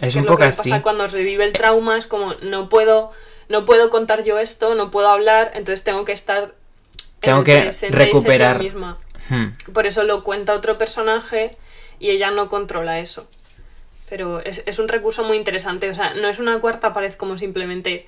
[0.00, 0.70] Es Que un lo poco que así.
[0.70, 3.10] pasa cuando revive el trauma es como no puedo
[3.48, 6.50] no puedo contar yo esto, no puedo hablar, entonces tengo que estar en
[7.20, 8.62] Tengo el que presente y ser yo recuperar.
[8.62, 8.98] misma.
[9.30, 9.46] Hmm.
[9.72, 11.56] Por eso lo cuenta otro personaje
[11.98, 13.26] y ella no controla eso.
[14.10, 15.88] Pero es, es un recurso muy interesante.
[15.90, 18.06] O sea, no es una cuarta pared como simplemente.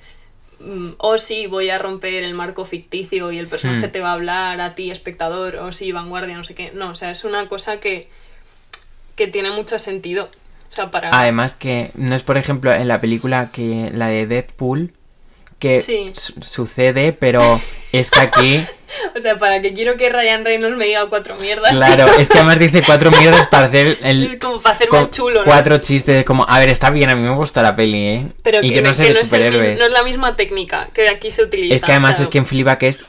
[0.60, 3.92] Mm, O sí, voy a romper el marco ficticio y el personaje Hmm.
[3.92, 6.70] te va a hablar a ti, espectador, o sí, vanguardia, no sé qué.
[6.74, 8.08] No, o sea, es una cosa que,
[9.16, 10.30] que tiene mucho sentido.
[10.70, 11.10] O sea, para.
[11.18, 14.92] Además que no es por ejemplo en la película que la de Deadpool
[15.58, 16.10] que Sí.
[16.14, 17.60] su- sucede, pero
[17.92, 18.60] es que aquí,
[19.16, 21.72] O sea, para que quiero que Ryan Reynolds me diga cuatro mierdas.
[21.74, 25.10] claro, es que además dice cuatro mierdas para hacer Es el como para hacerme el
[25.10, 25.44] chulo, ¿no?
[25.44, 28.26] cuatro chistes como, a ver, está bien, a mí me gusta la peli, ¿eh?
[28.42, 29.68] Pero y que, no sé que de es el superhéroes.
[29.70, 31.74] mismo- no es la misma técnica que aquí se utiliza.
[31.74, 33.04] es que además o sea, es que en Fleabag es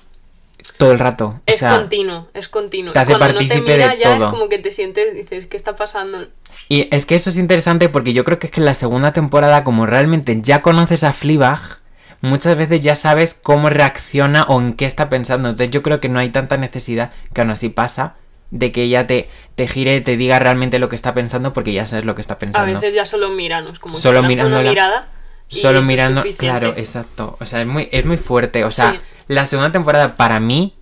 [0.78, 2.94] todo el rato, o Es sea, continuo, es continuo.
[2.94, 4.26] te hace Cuando no te partícipe mira de ya todo.
[4.28, 6.28] es como que te sientes dices, ¿qué está pasando?
[6.70, 9.12] Y es que eso es interesante porque yo creo que es que en la segunda
[9.12, 11.81] temporada, como realmente ya conoces a Fleabag,
[12.21, 15.49] muchas veces ya sabes cómo reacciona o en qué está pensando.
[15.49, 18.15] Entonces yo creo que no hay tanta necesidad, que aún así pasa,
[18.51, 21.86] de que ella te, te gire, te diga realmente lo que está pensando porque ya
[21.86, 22.73] sabes lo que está A pensando.
[22.73, 25.07] veces ya solo miranos, como Solo lanza una mirada.
[25.47, 27.38] Solo mirando, claro, exacto.
[27.41, 28.63] O sea, es muy, es muy fuerte.
[28.63, 28.99] O sea, Sí.
[29.27, 30.75] la segunda temporada para mí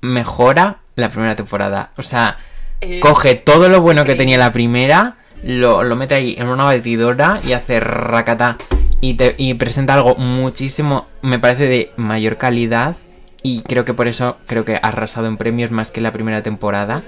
[0.00, 1.90] mejora la primera temporada.
[1.96, 2.36] O sea,
[2.80, 6.64] Es- coge todo lo bueno que tenía la primera, lo, lo mete ahí en una
[6.64, 8.56] batidora y hace racata
[9.00, 12.96] y, te, y presenta algo muchísimo, me parece, de mayor calidad.
[13.42, 16.42] Y creo que por eso creo que ha arrasado en premios más que la primera
[16.42, 17.02] temporada.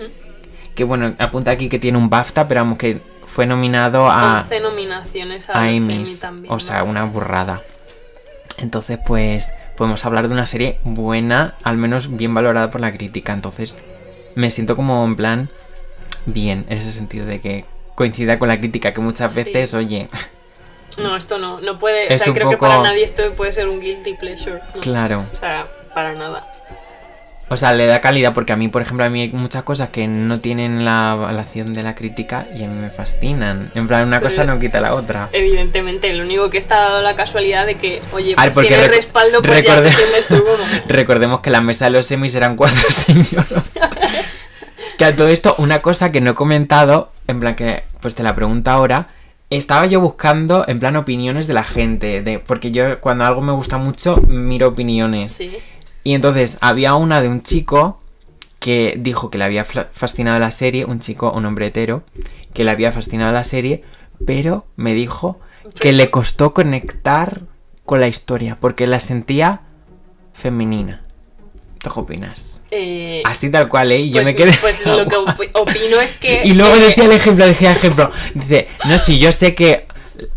[0.74, 4.60] Que bueno, apunta aquí que tiene un BAFTA, pero vamos que fue nominado a, 11
[4.60, 6.10] nominaciones a, a Emmys.
[6.10, 6.54] Emmy también.
[6.54, 6.90] O sea, ¿no?
[6.90, 7.62] una burrada.
[8.58, 13.32] Entonces, pues, podemos hablar de una serie buena, al menos bien valorada por la crítica.
[13.32, 13.78] Entonces,
[14.34, 15.50] me siento como en plan
[16.26, 19.42] bien, en ese sentido de que coincida con la crítica, que muchas Sí.
[19.42, 20.08] veces, oye,
[20.98, 22.12] No, esto no, no puede.
[22.12, 24.60] Es o sea, creo que para nadie esto puede ser un guilty pleasure.
[24.74, 24.80] ¿no?
[24.80, 25.24] claro.
[25.32, 26.46] O sea, para nada.
[27.50, 29.88] O sea, le da calidad porque a mí, por ejemplo, a mí hay muchas cosas
[29.88, 33.72] que no tienen la evaluación de la crítica y a mí me fascinan.
[33.74, 35.30] En plan, una Pero cosa no quita la otra.
[35.32, 39.40] Evidentemente, lo único que está dado la casualidad de que, oye, pues tiene rec- respaldo,
[39.40, 40.62] pues recorde- ya te sientes tú como.
[40.88, 43.46] Recordemos que la mesa de los semis eran cuatro señoros.
[44.98, 48.22] que a todo esto, una cosa que no he comentado, en plan que, pues te
[48.22, 49.08] la pregunto ahora.
[49.50, 52.22] Estaba yo buscando, en plan, opiniones de la gente.
[52.22, 55.32] De, porque yo, cuando algo me gusta mucho, miro opiniones.
[55.32, 55.56] Sí.
[56.04, 58.00] Y entonces había una de un chico
[58.58, 62.02] que dijo que le había fascinado la serie, un chico, un hombre hetero,
[62.52, 63.82] que le había fascinado la serie,
[64.26, 65.38] pero me dijo
[65.80, 67.42] que le costó conectar
[67.84, 69.62] con la historia, porque la sentía
[70.32, 71.04] femenina.
[71.80, 72.62] ¿Tú qué opinas?
[72.70, 74.00] Eh, Así tal cual, ¿eh?
[74.00, 74.52] Y yo pues, me quedé...
[74.60, 76.42] Pues lo que op- opino es que.
[76.44, 78.10] Y luego eh, decía el ejemplo, decía el ejemplo.
[78.34, 79.86] Dice, no, sí, yo sé que.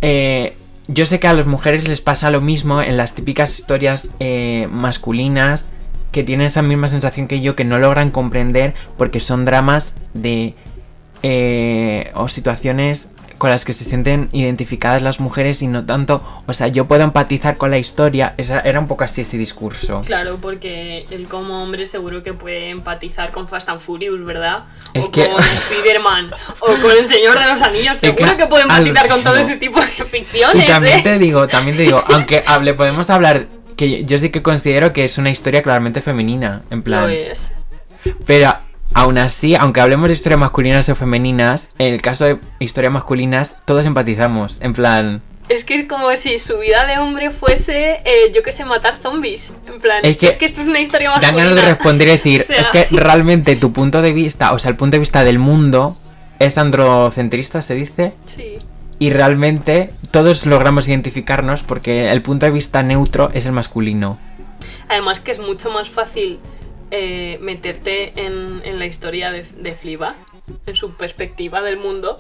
[0.02, 0.56] eh,
[0.88, 4.68] yo sé que a las mujeres les pasa lo mismo en las típicas historias eh,
[4.72, 5.66] masculinas
[6.12, 10.54] que tienen esa misma sensación que yo, que no logran comprender porque son dramas de.
[11.24, 13.10] eh, o situaciones
[13.42, 16.22] con las que se sienten identificadas las mujeres y no tanto.
[16.46, 18.36] O sea, yo puedo empatizar con la historia.
[18.38, 20.02] Esa, era un poco así ese discurso.
[20.06, 24.66] Claro, porque él como hombre seguro que puede empatizar con Fast and Furious, ¿verdad?
[24.94, 28.38] Es o que- con Spider-Man, o con El Señor de los Anillos, Es seguro que
[28.38, 31.02] que, puede empatizar con todo ese tipo de ficciones, Y también ¿eh?
[31.02, 34.94] te digo, también te digo, aunque hable, podemos hablar que yo, yo sí que considero
[34.94, 37.10] que es una historia claramente femenina, en Lo plan.
[37.10, 37.54] es.
[38.28, 38.54] Pero
[38.94, 43.56] aún así, aunque hablemos de historias masculinas o femeninas, en el caso de historias masculinas,
[43.66, 45.22] todos empatizamos, en plan.
[45.50, 48.96] Es que es como si su vida de hombre fuese, eh, yo que sé, matar
[48.96, 49.52] zombies.
[49.72, 51.44] En plan, Es es que esto es una historia Dan masculina.
[51.50, 54.60] ganas de responder y decir, O sea- es que realmente tu punto de vista, o
[54.60, 55.98] sea, el punto de vista del mundo
[56.40, 58.60] es androcentrista, se dice, Sí.
[59.00, 64.20] y realmente todos logramos identificarnos porque el punto de vista neutro es el masculino.
[64.88, 66.40] Además que es mucho más fácil
[66.92, 70.16] eh, meterte en, en la historia de, de Fleabag,
[70.66, 72.18] en su perspectiva del mundo,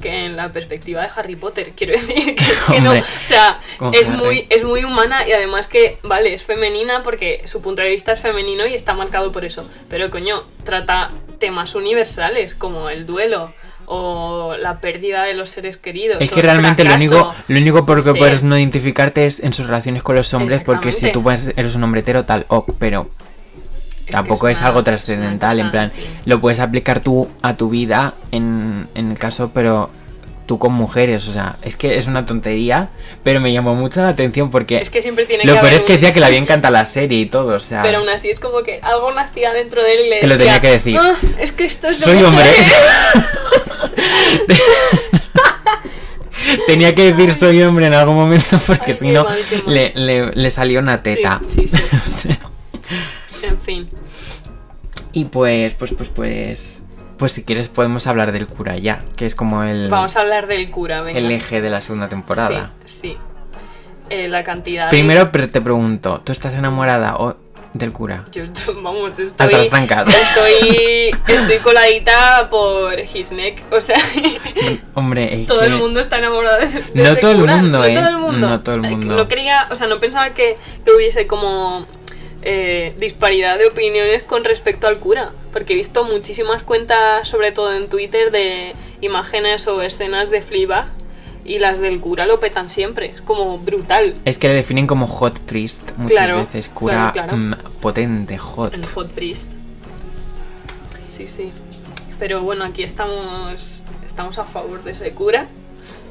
[0.00, 1.72] que en la perspectiva de Harry Potter.
[1.76, 2.92] Quiero decir que, que no.
[2.92, 3.60] O sea,
[3.92, 4.18] es Harry.
[4.18, 8.12] muy, es muy humana y además que, vale, es femenina porque su punto de vista
[8.12, 9.68] es femenino y está marcado por eso.
[9.88, 13.52] Pero coño, trata temas universales como el duelo
[13.86, 16.16] o la pérdida de los seres queridos.
[16.20, 18.18] Es que realmente lo único, lo único por lo que Sí.
[18.18, 21.84] puedes no identificarte es en sus relaciones con los hombres, porque si tú eres un
[21.84, 23.08] hombre hetero, tal, ok, pero
[24.10, 25.92] tampoco es, algo trascendental, en plan,
[26.24, 29.90] lo puedes aplicar tú a tu vida en, en el caso, pero
[30.46, 32.90] tú con mujeres, o sea, es que es una tontería,
[33.22, 35.82] pero me llamó mucho la atención porque Es que siempre tiene lo que peor es
[35.84, 38.28] que decía que le había encantado la serie y todo, o sea, Pero aún así
[38.30, 40.98] es como que algo nacía dentro de él y le Te lo tenía que decir.
[41.00, 42.44] "Ah, es que esto es de soy hombre.
[42.44, 42.72] mujeres".
[46.66, 49.26] Tenía que decir soy hombre en algún momento porque si no
[49.66, 51.40] le, le- le salió una teta.
[51.48, 52.28] Sí, sí, sí.
[53.23, 53.88] O sea, En fin.
[55.12, 56.80] Y pues, pues, pues, pues.
[57.18, 60.48] Pues si quieres podemos hablar del cura ya, que es como el, Vamos a hablar
[60.48, 61.16] del cura, venga.
[61.18, 62.72] el eje de la segunda temporada.
[62.84, 63.16] Sí, sí.
[64.10, 67.36] Eh, la cantidad de- Primero pero te pregunto, ¿tú estás enamorada o
[67.72, 68.24] del cura?
[68.32, 68.42] Yo,
[68.82, 69.58] vamos, Hasta estoy...
[69.60, 70.08] las trancas.
[70.08, 73.62] Estoy, estoy coladita por his neck.
[73.70, 73.96] O sea,
[74.94, 77.78] Hombre, es todo que el mundo está enamorado de, de No ese todo el mundo,
[77.78, 77.94] no ¿eh?
[77.94, 78.48] todo el mundo.
[78.48, 79.16] No todo el mundo.
[79.16, 81.86] No creía, o sea, no pensaba que, que hubiese como
[82.44, 85.32] eh, disparidad de opiniones con respecto al cura.
[85.52, 90.86] Porque he visto muchísimas cuentas, sobre todo en Twitter, de imágenes o escenas de Fleabag
[91.44, 93.06] y las del cura lo petan siempre.
[93.10, 94.14] Es como brutal.
[94.24, 97.56] es que le definen como hot priest muchas Claro, veces, cura claro, claro.
[97.80, 98.72] potente, hot.
[98.74, 99.50] El Hot Priest.
[101.06, 101.50] Sí, sí.
[102.18, 105.46] Pero bueno, aquí estamos estamos a favor de ese cura.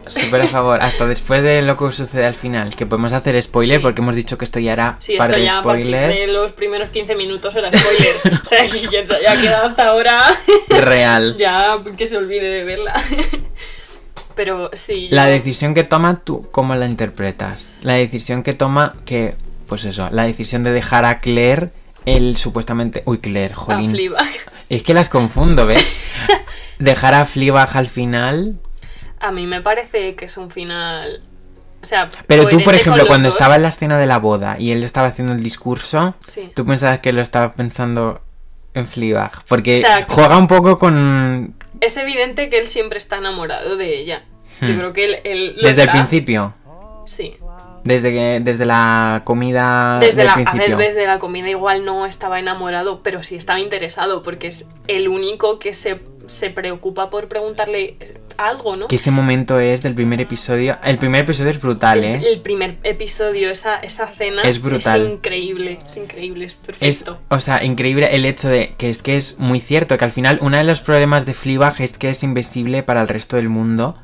[0.08, 3.78] Súper a favor, hasta después de lo que sucede al final, que podemos hacer spoiler
[3.78, 3.82] Sí.
[3.82, 6.14] porque hemos dicho que esto ya era Sí, para esto el ya a partir spoiler
[6.14, 8.16] de los primeros 15 minutos era spoiler.
[8.44, 10.24] o sea, que quien se haya quedado hasta ahora,
[10.70, 11.36] real.
[11.40, 12.94] ya que se olvide de verla.
[14.36, 15.08] Pero sí.
[15.12, 17.76] La decisión que toma, ¿tú cómo la interpretas?
[17.82, 19.36] La decisión que toma, que
[19.68, 21.70] pues eso, la decisión de dejar a Claire,
[22.06, 23.02] el supuestamente...
[23.06, 23.92] Uy, Claire, A jolín.
[23.92, 24.28] Fleabag.
[24.70, 25.86] Es que las confundo, ¿ves?
[26.80, 28.56] dejar a Fleabag al final...
[29.24, 31.24] A mí me parece que es un final.
[31.82, 33.36] O sea, Pero tú, por ejemplo, cuando dos.
[33.36, 36.50] estaba en la escena de la boda y él estaba haciendo el discurso, Sí.
[36.56, 38.22] tú pensabas que lo estaba pensando
[38.74, 39.44] en Fleabag.
[39.48, 41.56] Porque O sea, juega un poco con...
[41.82, 44.24] Es evidente que él siempre está enamorado de ella.
[44.62, 44.78] Yo Hmm.
[44.78, 45.16] creo que él.
[45.24, 46.54] él lo Desde el principio.
[47.06, 47.36] Sí.
[47.84, 52.06] Desde que desde la comida Desde del la, a ver, desde la comida igual no
[52.06, 57.28] estaba enamorado, pero sí estaba interesado, porque es el único que se, se preocupa por
[57.28, 57.98] preguntarle
[58.38, 58.88] algo, ¿no?
[58.88, 60.78] Que ese momento es del primer episodio.
[60.84, 62.22] El primer episodio es brutal, ¿eh?
[62.32, 65.02] el primer episodio, esa, esa cena Es brutal.
[65.02, 66.58] es increíble, es increíble, es Es,
[67.04, 67.20] perfecto.
[67.30, 70.40] o sea, increíble el hecho de que es que es muy cierto que al final
[70.42, 73.98] uno de los problemas de Fleabag es que es invisible para el resto del mundo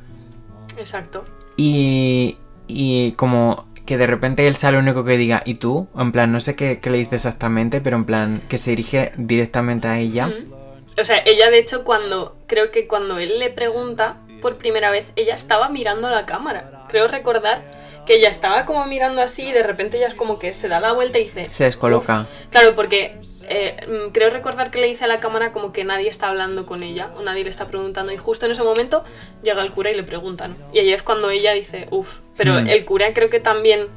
[0.77, 1.25] Exacto.
[1.57, 2.37] y,
[2.67, 5.87] y como que de repente él sea el único que diga ¿y tú?
[5.97, 9.11] En plan, no sé qué, qué le dice exactamente, pero en plan que se dirige
[9.17, 10.27] directamente a ella.
[10.27, 10.58] Mm.
[10.99, 15.11] O sea, ella de hecho cuando, creo que cuando él le pregunta por primera vez,
[15.15, 16.85] ella estaba mirando a la cámara.
[16.89, 17.61] Creo recordar
[18.05, 20.79] que ella estaba como mirando así y de repente ella es como que se da
[20.79, 21.47] la vuelta y dice...
[21.49, 22.21] Se descoloca.
[22.21, 22.27] "Uf".
[22.49, 23.17] Claro, porque
[23.51, 26.65] eh, mm, creo recordar que le dice a la cámara como que nadie está hablando
[26.65, 29.03] con ella o nadie le está preguntando y justo en ese momento
[29.43, 30.55] llega el cura y le preguntan.
[30.73, 32.67] Y ahí es cuando ella dice, uff, pero Hmm.
[32.69, 33.87] el cura creo que también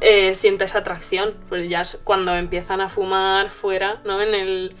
[0.00, 4.20] eh, siente esa atracción, pues ya es cuando empiezan a fumar fuera, ¿no?
[4.22, 4.74] En el...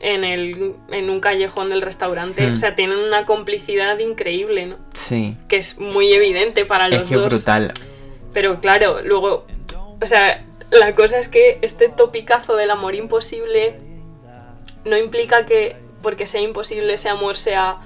[0.00, 2.46] En, el, en un callejón del restaurante.
[2.46, 2.54] Hmm.
[2.54, 4.76] O sea, tienen una complicidad increíble, ¿no?
[4.92, 5.36] Sí.
[5.48, 7.26] Que es muy evidente para los Es que dos.
[7.26, 7.72] brutal.
[8.32, 9.46] Pero claro, luego,
[10.00, 13.80] o sea, la cosa es que este topicazo del amor imposible
[14.84, 17.78] no implica que porque sea imposible ese amor sea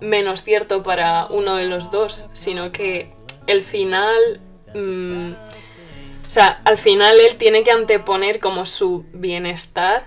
[0.00, 3.10] menos cierto para uno de los dos, sino que
[3.46, 4.40] el final...
[4.74, 5.32] mm,
[6.26, 10.06] o sea, al final él tiene que anteponer como su bienestar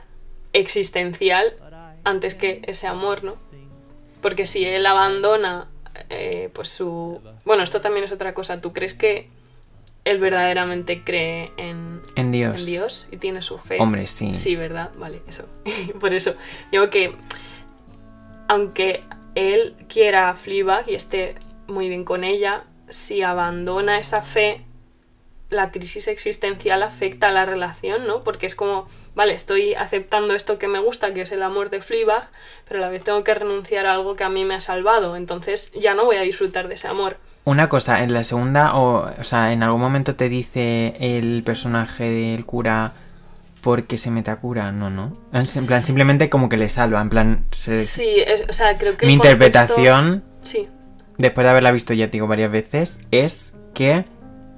[0.54, 1.56] existencial
[2.04, 3.38] antes que ese amor, ¿no?
[4.22, 5.68] Porque si él abandona,
[6.10, 7.22] eh, pues su...
[7.44, 8.62] Bueno, esto también es otra cosa.
[8.62, 9.30] ¿Tú crees que
[10.06, 12.60] él verdaderamente cree en, En Dios.
[12.60, 13.78] en Dios y tiene su fe?
[13.80, 14.36] Hombre, sí.
[14.36, 14.92] Sí, ¿verdad?
[14.98, 15.48] Vale, eso.
[16.00, 16.36] Por eso
[16.72, 17.16] digo que
[18.48, 19.02] aunque
[19.36, 21.36] él quiera a Fleabag y esté
[21.68, 24.62] muy bien con ella, si abandona esa fe,
[25.50, 28.24] la crisis existencial afecta a la relación, ¿no?
[28.24, 31.82] Porque es como, vale, estoy aceptando esto que me gusta, que es el amor de
[31.82, 32.28] Fleabag,
[32.68, 35.16] pero a la vez tengo que renunciar a algo que a mí me ha salvado,
[35.16, 37.18] entonces ya no voy a disfrutar de ese amor.
[37.46, 42.10] Una cosa, en la segunda, o, o sea, en algún momento te dice el personaje
[42.10, 42.94] del cura
[43.62, 45.16] porque se mete a cura, no, no.
[45.34, 48.98] En plan, simplemente como que le salva, en plan, se- Sí, es- o sea, creo
[48.98, 49.06] que...
[49.06, 50.68] mi contexto- interpretación, Sí,
[51.18, 54.06] después de haberla visto ya digo varias veces, es que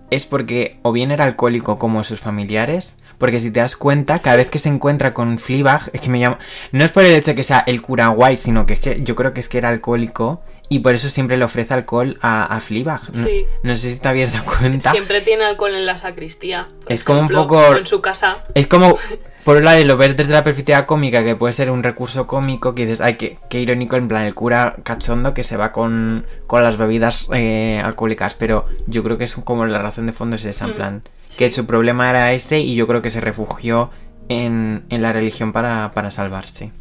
[0.10, 4.36] es porque o bien era alcohólico como sus familiares, porque si te das cuenta, cada
[4.38, 6.39] vez que se encuentra con Fleabag, es que me llama...
[6.71, 9.01] No es por el hecho de que sea el cura guay, sino que es que
[9.04, 12.43] yo creo que es que era alcohólico y por eso siempre le ofrece alcohol a,
[12.45, 13.01] a Fleabag.
[13.13, 13.45] No, Sí.
[13.63, 14.91] no sé si te habías dado cuenta.
[14.91, 16.67] siempre tiene alcohol en la sacristía.
[16.88, 18.39] Es como un poco- En su casa.
[18.56, 18.97] Es como,
[19.43, 22.73] por un lado, lo ves desde la perspectiva cómica, que puede ser un recurso cómico,
[22.73, 26.25] que dices, ay, qué, qué irónico, en plan, el cura cachondo que se va con,
[26.47, 30.36] con las bebidas eh, alcohólicas, pero yo creo que es como la razón de fondo
[30.36, 31.04] es esa, en Mm, plan.
[31.38, 33.91] Que su problema era ese y yo creo que se refugió
[34.30, 36.71] en, en la religión para, para salvarse.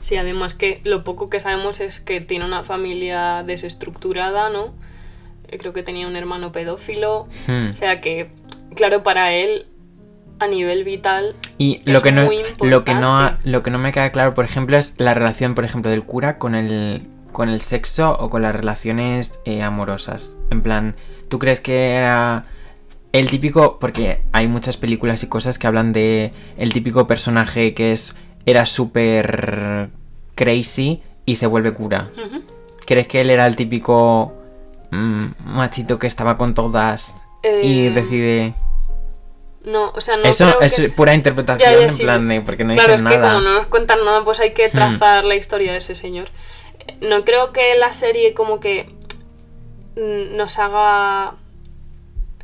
[0.00, 4.72] Sí, además que lo poco que sabemos es que tiene una familia desestructurada, ¿no?
[5.58, 7.26] Creo que tenía un hermano pedófilo.
[7.46, 7.70] Hmm.
[7.70, 8.30] O sea que,
[8.74, 9.66] claro, para él,
[10.38, 13.78] a nivel vital, Y Es lo que, no, muy lo, que no, lo que no
[13.78, 17.02] me queda claro, por ejemplo, es la relación, por ejemplo, del cura con el,
[17.32, 20.38] con el sexo o con las relaciones eh, amorosas.
[20.50, 20.94] En plan,
[21.28, 22.46] ¿tú crees que era
[23.12, 27.92] el típico, porque hay muchas películas y cosas que hablan de el típico personaje que
[27.92, 28.16] es
[28.46, 29.90] era súper
[30.34, 32.10] crazy y se vuelve cura?
[32.86, 34.32] ¿Crees que él era el típico
[34.90, 37.14] mm, machito que estaba con todas
[37.62, 38.54] y Eh, decide...
[39.64, 42.02] no, o sea, no Eso creo que es es- pura interpretación, Ya, ya, en sí.
[42.04, 42.40] plan de...
[42.40, 43.34] Porque no claro, es dicen que nada.
[43.34, 44.72] como no nos cuentan nada, pues hay que Hmm.
[44.72, 46.28] trazar la historia de ese señor.
[47.02, 48.88] No creo que la serie como que
[49.96, 51.34] mm, nos haga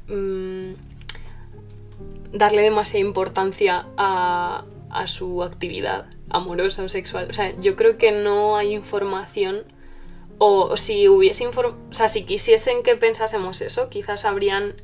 [0.09, 0.75] mm,
[2.33, 7.29] darle demasiada importancia a, a su actividad amorosa o sexual.
[7.31, 9.63] O sea, yo creo que no hay información
[10.39, 14.75] o, si hubiese inform- o sea, si quisiesen que pensásemos eso, quizás habrían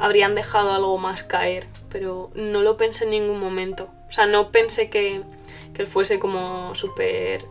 [0.00, 3.88] habrían dejado algo más caer, pero no lo pensé en ningún momento.
[4.08, 5.22] O sea, no pensé que,
[5.74, 7.44] que él fuese como súper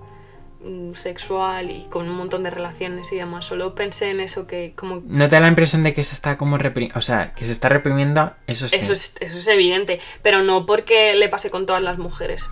[0.96, 3.46] sexual y con un montón de relaciones y demás.
[3.46, 6.38] Solo pensé en eso que como ¿No te da la impresión de que se está
[6.38, 6.98] como reprimiendo?
[6.98, 8.76] O sea, que se está reprimiendo, eso sí.
[8.76, 12.50] eso es, eso es evidente, pero no porque le pase con todas las mujeres,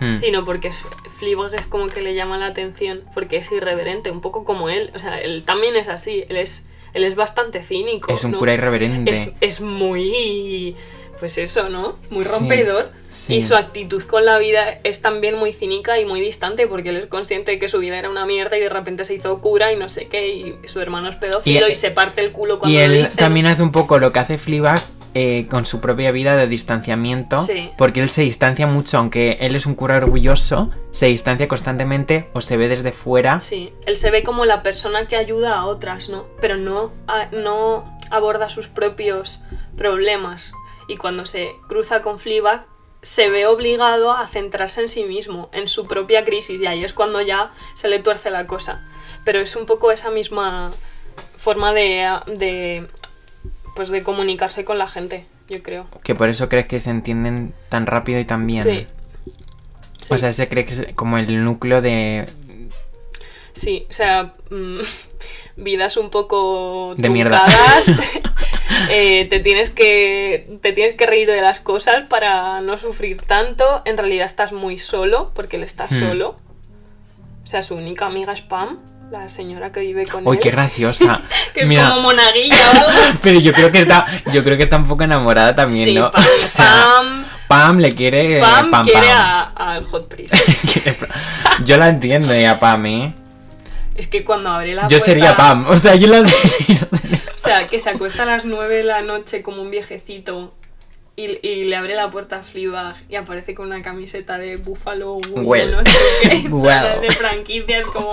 [0.00, 0.20] Hmm.
[0.20, 0.70] sino porque
[1.18, 4.90] Fleabag es como que le llama la atención porque es irreverente, un poco como él,
[4.94, 8.38] o sea, él también es así, él es él es bastante cínico, Es un ¿no?
[8.38, 9.12] cura irreverente.
[9.12, 10.76] es, es muy
[11.22, 11.98] pues eso, ¿no?
[12.10, 13.36] Muy rompedor sí.
[13.36, 16.96] y su actitud con la vida es también muy cínica y muy distante porque él
[16.96, 19.72] es consciente de que su vida era una mierda y de repente se hizo cura
[19.72, 22.58] y no sé qué y su hermano es pedófilo y, Y- se parte el culo
[22.58, 24.82] cuando Y lo él también hace un poco lo que hace Fleabag
[25.14, 27.40] eh, con su propia vida de distanciamiento.
[27.44, 27.70] Sí.
[27.78, 32.40] Porque él se distancia mucho, aunque él es un cura orgulloso, se distancia constantemente o
[32.40, 33.40] se ve desde fuera.
[33.42, 36.24] Sí, él se ve como la persona que ayuda a otras, ¿no?
[36.40, 39.40] Pero no, a- no aborda sus propios
[39.76, 40.52] problemas.
[40.92, 42.66] Y cuando se cruza con Fleabag,
[43.00, 46.92] se ve obligado a centrarse en sí mismo, en su propia crisis, y ahí es
[46.92, 48.86] cuando ya se le tuerce la cosa.
[49.24, 50.70] Pero es un poco esa misma
[51.38, 52.86] forma de, de
[53.74, 55.86] pues de comunicarse con la gente, yo creo.
[56.04, 58.62] Que por eso crees que se entienden tan rápido y tan bien.
[58.62, 58.86] Sí.
[60.10, 62.28] O sea, se cree que es como el núcleo de.
[63.54, 64.80] Sí, o sea, mm,
[65.56, 67.46] vidas un poco De mierda.
[68.90, 73.82] Eh, te tienes que te tienes que reír de las cosas para no sufrir tanto.
[73.84, 75.98] En realidad estás muy solo porque él está Hmm.
[75.98, 76.36] solo.
[77.44, 78.78] O sea, su única amiga es Pam,
[79.10, 80.42] la señora que vive con ¡Uy, él.
[80.42, 81.20] qué graciosa!
[81.54, 83.18] que es Mira, como monaguilla o algo.
[83.22, 86.10] pero yo creo que está, yo creo que está un poco enamorada también, Sí, ¿no?
[86.10, 86.66] Pam, O sea,
[86.96, 88.38] Pam, Pam le quiere.
[88.38, 90.34] eh, Pam Pam, quiere al Hot Priest.
[91.64, 93.14] Yo la entiendo ya, Pam, ¿eh?
[93.96, 95.66] Es que cuando abre la Yo puerta- sería Pam.
[95.68, 96.80] O sea, yo la sería.
[97.34, 100.54] O sea, que se acuesta a las 9 de la noche como un viejecito
[101.16, 105.14] y, y le abre la puerta a Fleabag y aparece con una camiseta de Buffalo
[105.14, 105.70] Wild, Well.
[105.72, 107.00] no sé qué, Well.
[107.00, 108.12] de franquicias como...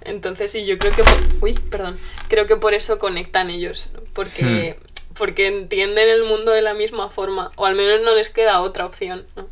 [0.00, 1.04] Entonces sí, yo creo que...
[1.04, 1.14] Por...
[1.42, 1.98] Uy, perdón.
[2.28, 4.00] Creo que por eso conectan ellos, ¿no?
[4.14, 5.14] porque, Hmm.
[5.14, 8.86] porque entienden el mundo de la misma forma, o al menos no les queda otra
[8.86, 9.46] opción, ¿no?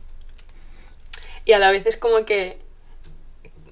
[1.45, 2.59] Y a la vez es como que,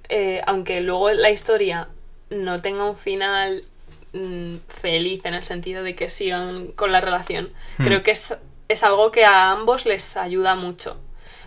[0.09, 1.89] eh, aunque luego la historia
[2.31, 3.65] no tenga un final
[4.13, 7.85] mm, feliz en el sentido de que sigan con la relación, Hmm.
[7.85, 8.37] creo que es,
[8.69, 10.97] es algo que a ambos les ayuda mucho.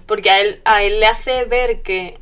[0.06, 2.18] Porque a él, a él le hace ver que,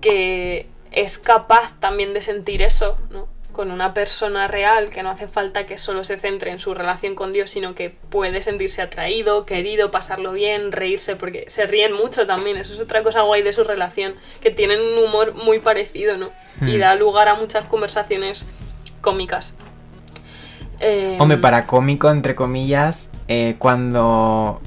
[0.00, 3.28] que es capaz también de sentir eso, ¿no?
[3.58, 7.16] Con una persona real, que no hace falta que solo se centre en su relación
[7.16, 12.24] con Dios, sino que puede sentirse atraído, querido, pasarlo bien, reírse, porque se ríen mucho
[12.24, 12.56] también.
[12.56, 16.30] Eso es otra cosa guay de su relación, que tienen un humor muy parecido, ¿no?
[16.60, 16.78] Y Hmm.
[16.78, 18.46] da lugar a muchas conversaciones
[19.00, 19.56] cómicas.
[20.78, 24.62] Eh, Hombre, para cómico, entre comillas, eh, cuando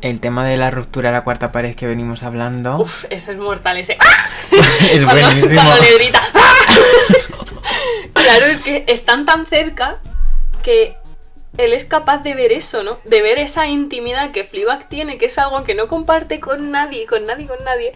[0.00, 2.78] el tema de la ruptura de la cuarta pared que venimos hablando.
[2.78, 3.98] Uf, ese es mortal, ese.
[4.92, 5.54] es cuando, buenísimo.
[5.60, 6.22] cuando le grita.
[6.34, 6.54] ¡Ah!
[8.36, 9.98] claro, es que están tan cerca
[10.62, 10.96] que
[11.56, 12.98] él es capaz de ver eso, ¿no?
[13.04, 17.06] De ver esa intimidad que Fleabag tiene, que es algo que no comparte con nadie,
[17.06, 17.94] con nadie, con nadie.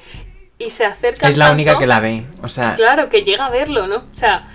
[0.58, 2.24] Y se acerca Es la tanto, única que la ve.
[2.42, 3.96] O sea, Claro, que llega a verlo, ¿no?
[3.96, 4.48] O sea,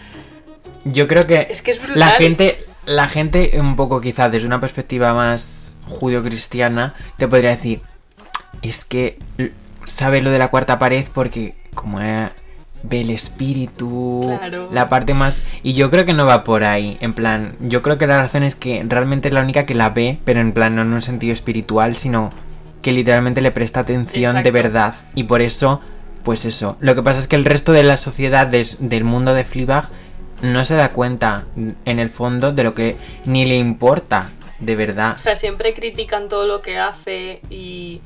[0.84, 2.00] yo creo que, es que es brutal.
[2.00, 7.82] la gente, la gente un poco quizás desde una perspectiva más judio-cristiana te podría decir,
[8.62, 9.20] es que
[9.86, 12.30] sabe lo de la cuarta pared porque como eh,
[12.90, 14.70] ve el espíritu, Claro.
[14.72, 15.42] la parte más...
[15.64, 18.44] Y yo creo que no va por ahí, en plan, yo creo que la razón
[18.44, 21.02] es que realmente es la única que la ve, pero en plan no en un
[21.02, 22.32] sentido espiritual, sino
[22.82, 24.96] que literalmente le presta atención de verdad.
[25.16, 25.82] Y por eso,
[26.24, 26.78] pues eso.
[26.80, 29.86] Lo que pasa es que el resto de la sociedad des- del mundo de Fleabag
[30.42, 31.46] no se da cuenta
[31.86, 34.30] en el fondo de lo que ni le importa
[34.60, 35.14] de verdad.
[35.16, 38.02] O sea, siempre critican todo lo que hace y,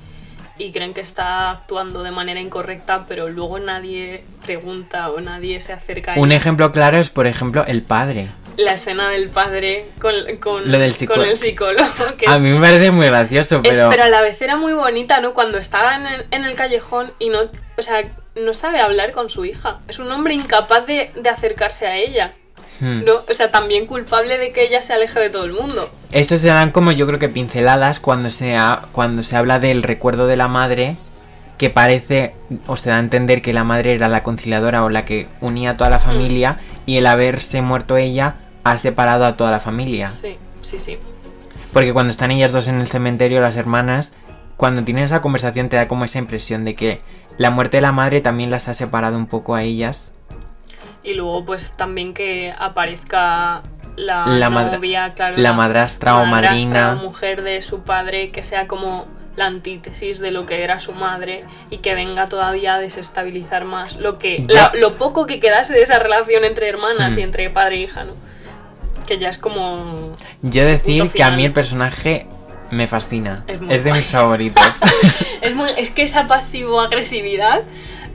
[0.57, 5.73] y creen que está actuando de manera incorrecta, pero luego nadie pregunta o nadie se
[5.73, 8.29] acerca a Un ejemplo claro es, por ejemplo, el padre.
[8.57, 11.87] La escena del padre con, con, Lo del con el psicólogo.
[12.17, 13.89] Que A es- mí me parece muy gracioso, es- pero...
[13.89, 15.33] pero a la vez era muy bonita, ¿no?
[15.33, 17.39] Cuando estaba en el, en el callejón y no,
[17.77, 18.03] o sea,
[18.35, 19.79] no sabe hablar con su hija.
[19.87, 22.33] Es un hombre incapaz de, de acercarse a ella.
[22.81, 23.05] Hmm.
[23.05, 23.13] ¿no?
[23.29, 25.89] O sea, también culpable de que ella se aleje de todo el mundo.
[26.11, 29.83] Eso se dan como yo creo que pinceladas cuando se, ha- cuando se habla del
[29.83, 30.97] recuerdo de la madre,
[31.57, 32.33] que parece,
[32.65, 35.69] o se da a entender que la madre era la conciliadora o la que unía
[35.71, 36.01] a toda la Mm.
[36.01, 36.57] familia,
[36.87, 40.07] y el haberse muerto ella ha separado a toda la familia.
[40.07, 40.97] Sí, sí, sí.
[41.73, 44.11] Porque cuando están ellas dos en el cementerio, las hermanas,
[44.57, 47.01] cuando tienen esa conversación te da como esa impresión de que
[47.37, 50.11] la muerte de la madre también las ha separado un poco a ellas.
[51.03, 53.63] Y luego, pues también que aparezca
[53.95, 55.35] la, La novia, claro.
[55.37, 56.93] la madrastra o madrina.
[56.99, 60.91] o mujer de su padre, que sea como la antítesis de lo que era su
[60.93, 65.73] madre y que venga todavía a desestabilizar más lo que la- lo poco que quedase
[65.73, 67.19] de esa relación entre hermanas Hmm.
[67.19, 68.13] y entre padre e hija, ¿no?
[69.07, 72.27] Que ya es como Yo decir que a mí el personaje
[72.71, 73.43] me fascina.
[73.47, 74.79] Es Es, de mis favoritos.
[75.41, 77.61] es muy es que esa pasivo agresividad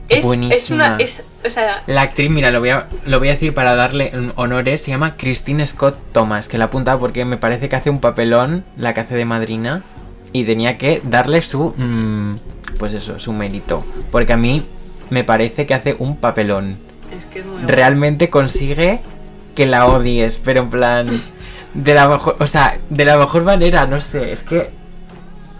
[0.09, 3.33] es, es una es o sea, La actriz, mira, lo voy, a, lo voy a
[3.33, 7.69] decir para darle honores, se llama Christine Scott Thomas, que la apunta porque me parece
[7.69, 9.83] que hace un papelón, la que hace de madrina,
[10.33, 12.37] y tenía que darle su, mm,
[12.79, 13.85] pues eso, su mérito.
[14.11, 14.67] Porque a mí
[15.11, 16.79] me parece que hace un papelón.
[17.17, 17.63] es que es muy.
[17.63, 19.01] Realmente consigue
[19.55, 21.23] que la odies, pero en plan,
[21.75, 24.71] de la mejor, o sea, de la mejor manera, no sé, es que,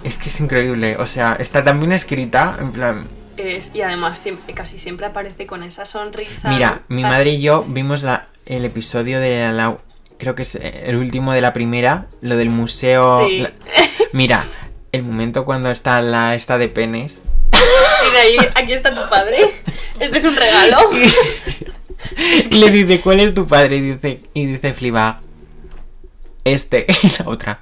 [0.03, 3.05] es que es increíble, o sea, está tan bien escrita, en plan...
[3.37, 6.49] Es- y además siempre- casi siempre aparece con esa sonrisa.
[6.51, 9.79] Mira, mi madre y yo vimos la- el episodio de la...
[10.19, 13.27] Creo que es eh, el último de la primera, lo del museo...
[13.29, 13.39] Sí.
[13.41, 13.53] la-
[14.13, 14.45] mira,
[14.93, 17.25] el momento cuando está la esta de penes...
[18.19, 19.55] Ahí, aquí está tu padre.
[20.01, 20.79] Este es un regalo.
[22.51, 23.77] y le dice, ¿cuál es tu padre?
[23.77, 25.21] Y dice, y dice Fleabag,
[26.45, 26.87] este.
[27.03, 27.61] Y la otra,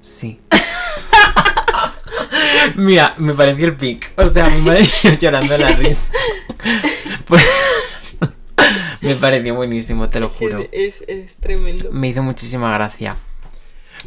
[0.00, 0.40] sí.
[2.74, 4.12] Mira, me pareció el pic.
[4.16, 4.86] O sea, mi madre
[5.18, 6.12] llorando la risa.
[7.26, 7.44] Pues-
[9.00, 10.60] me pareció buenísimo, te lo juro.
[10.72, 11.90] Es, es- es tremendo.
[11.92, 13.16] Me hizo muchísima gracia.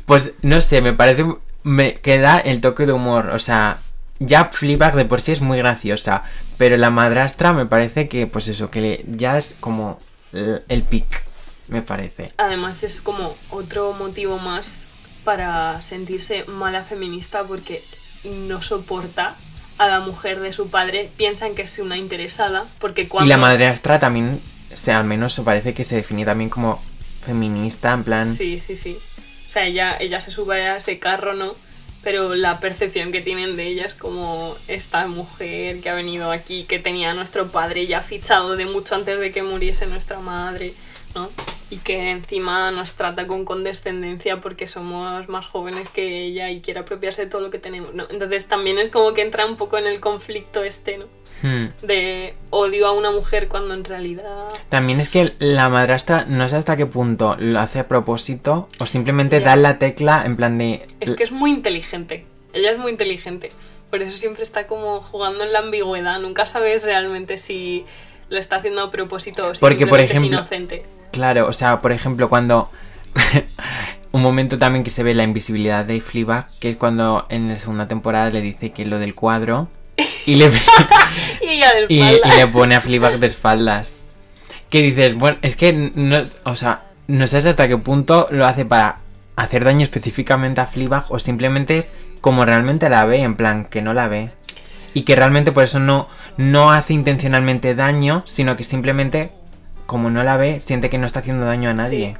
[0.05, 1.25] Pues no sé, me parece.
[1.63, 3.29] Me queda el toque de humor.
[3.31, 3.81] O sea,
[4.19, 6.23] ya Fleabag de por sí es muy graciosa.
[6.57, 9.99] Pero la madrastra me parece que, pues eso, que le- ya es como
[10.33, 11.05] el, el pic.
[11.67, 12.31] Me parece.
[12.37, 14.87] Además es como otro motivo más
[15.23, 17.83] para sentirse mala feminista porque
[18.23, 19.35] no soporta
[19.77, 23.25] a la mujer de su padre, piensan que es una interesada, porque cuando...
[23.25, 24.41] Y la madrastra también,
[24.71, 26.81] o sea, al menos parece que se define también como
[27.21, 28.25] feminista, en plan.
[28.25, 28.97] Sí, sí, sí.
[29.47, 31.55] O sea, ella, ella se sube a ese carro, ¿no?
[32.03, 36.65] Pero la percepción que tienen de ella es como esta mujer que ha venido aquí,
[36.65, 40.73] que tenía a nuestro padre ya fichado de mucho antes de que muriese nuestra madre,
[41.15, 41.29] ¿no?
[41.71, 46.79] Y que encima nos trata con condescendencia porque somos más jóvenes que ella y quiere
[46.79, 48.05] apropiarse de todo lo que tenemos, ¿no?
[48.09, 51.05] Entonces también es como que entra un poco en el conflicto este, ¿no?
[51.43, 51.67] Hmm.
[51.83, 54.45] De odio a una mujer cuando en realidad...
[54.69, 58.87] También es que la madrastra no sé hasta qué punto lo hace a propósito o
[58.87, 59.45] simplemente Ya.
[59.49, 60.87] da la tecla en plan de.
[60.99, 62.25] Es que es muy inteligente.
[62.51, 63.51] Ella es muy inteligente.
[63.91, 66.19] Por eso siempre está como jugando en la ambigüedad.
[66.19, 67.85] Nunca sabes realmente si
[68.29, 70.83] lo está haciendo a propósito o si Porque, por ejemplo- es inocente.
[71.11, 72.69] Claro, o sea, por ejemplo, cuando.
[74.11, 77.55] un momento también que se ve la invisibilidad de Fleabag, que es cuando en la
[77.57, 79.67] segunda temporada le dice que lo del cuadro.
[80.25, 80.51] Y le,
[81.41, 82.35] Y ella de y, espalda.
[82.35, 84.03] y le pone a Fleabag de espaldas.
[84.69, 88.65] Que dices, bueno, es que no, o sea, no sabes hasta qué punto lo hace
[88.65, 88.99] para
[89.35, 91.89] hacer daño específicamente a Fleabag o simplemente es
[92.21, 94.29] como realmente la ve, en plan, que no la ve.
[94.93, 96.07] Y que realmente por eso no,
[96.37, 99.31] no hace intencionalmente daño, sino que simplemente,
[99.89, 102.15] como no la ve, siente que no está haciendo daño a nadie.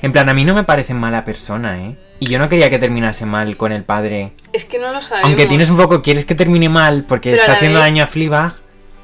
[0.00, 1.94] En plan, a mí no me parece mala persona, ¿eh?
[2.20, 4.32] Y yo no quería que terminase mal con el padre.
[4.54, 5.28] Es que no lo sabemos.
[5.28, 8.06] Aunque tienes un poco, quieres que termine mal porque Pero está haciendo vez- daño a
[8.06, 8.54] Fleabag,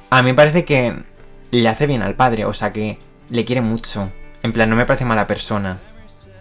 [0.08, 1.02] a mí me parece que
[1.50, 4.10] le hace bien al padre, o sea que le quiere mucho.
[4.42, 5.76] En plan, no me parece mala persona.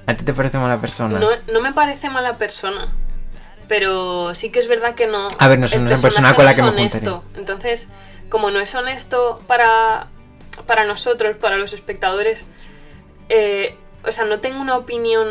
[0.07, 1.19] ¿A ti te parece mala persona?
[1.19, 2.87] No, no me parece mala persona.
[3.67, 5.27] Pero sí que es verdad que no.
[5.37, 7.25] A ver, no es una persona con la que me honesto.
[7.35, 7.89] Entonces,
[8.29, 10.07] como no es honesto para,
[10.65, 12.43] para nosotros, para los espectadores,
[13.29, 15.27] eh, o sea, no tengo una opinión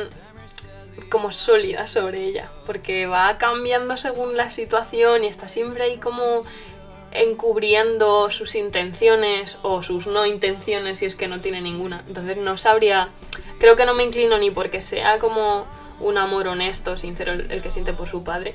[1.11, 2.51] como sólida sobre ella.
[2.67, 6.45] Porque va cambiando según la situación y está siempre ahí como
[7.13, 12.05] encubriendo sus intenciones o sus no intenciones si es que no tiene ninguna.
[12.07, 13.09] Entonces no sabría,
[13.59, 15.67] creo que no me inclino ni porque sea como
[15.99, 18.55] un amor honesto, sincero el que siente por su padre,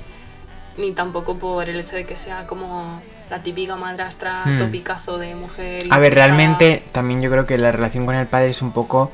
[0.78, 3.00] ni tampoco por el hecho de que sea como
[3.30, 4.58] la típica madrastra Hmm.
[4.58, 5.84] topicazo de mujer.
[5.90, 9.10] A ver, realmente también yo creo que la relación con el padre es un poco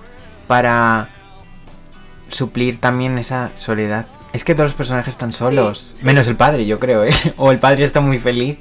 [0.46, 1.08] para
[2.28, 4.06] suplir también esa soledad.
[4.32, 6.04] Es que todos los personajes están solos, sí.
[6.06, 7.12] menos el padre, yo creo, ¿eh?
[7.36, 8.58] O el padre está muy feliz.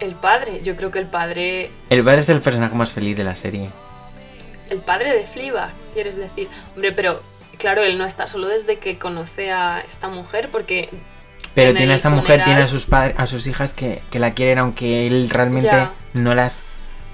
[0.00, 3.24] El padre, yo creo que el padre, El padre es el personaje más feliz de
[3.24, 3.68] la serie.
[4.68, 6.48] el padre de Fleabag, quieres decir.
[6.74, 7.22] Hombre, pero
[7.58, 10.88] claro, él no está solo desde que conoce a esta mujer porque
[11.54, 14.18] Pero en tiene a esta mujer, tiene a sus padres, a sus hijas que, que
[14.18, 15.92] la quieren, aunque él realmente Ya.
[16.14, 16.62] no las.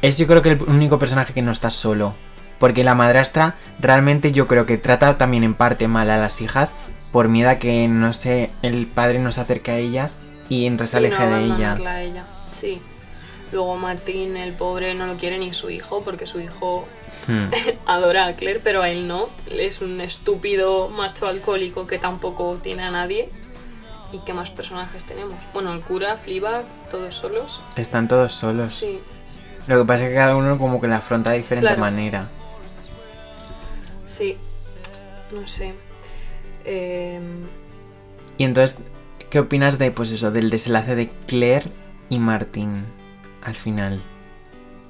[0.03, 2.15] Es yo creo que el único personaje que no está solo.
[2.59, 6.73] Porque la madrastra realmente yo creo que trata también en parte mal a las hijas
[7.13, 10.17] por miedo a que no sé, el padre no se acerque a ellas
[10.49, 11.73] y entonces se aleje no de ella.
[11.87, 12.25] a ella.
[12.53, 12.81] Sí.
[13.53, 16.87] Luego Martín, el pobre, no lo quiere ni su hijo, porque su hijo
[17.27, 17.47] Hmm.
[17.87, 19.29] adora a Claire, pero a él no.
[19.51, 23.31] Es un estúpido macho alcohólico que tampoco tiene a nadie.
[24.13, 25.37] ¿Y qué más personajes tenemos?
[25.53, 27.61] Bueno, el cura, Fleabag, todos solos.
[27.77, 28.75] Están todos solos.
[28.75, 29.01] Sí.
[29.67, 31.81] Lo que pasa es que cada uno como que la afronta de diferente Claro.
[31.81, 32.29] manera.
[34.07, 34.37] Sí.
[35.33, 35.75] No sé.
[36.65, 37.47] Em,
[38.39, 38.79] Y entonces,
[39.31, 41.71] ¿qué opinas de, pues eso, del desenlace de Claire
[42.09, 42.85] y Martín
[43.43, 44.01] al final?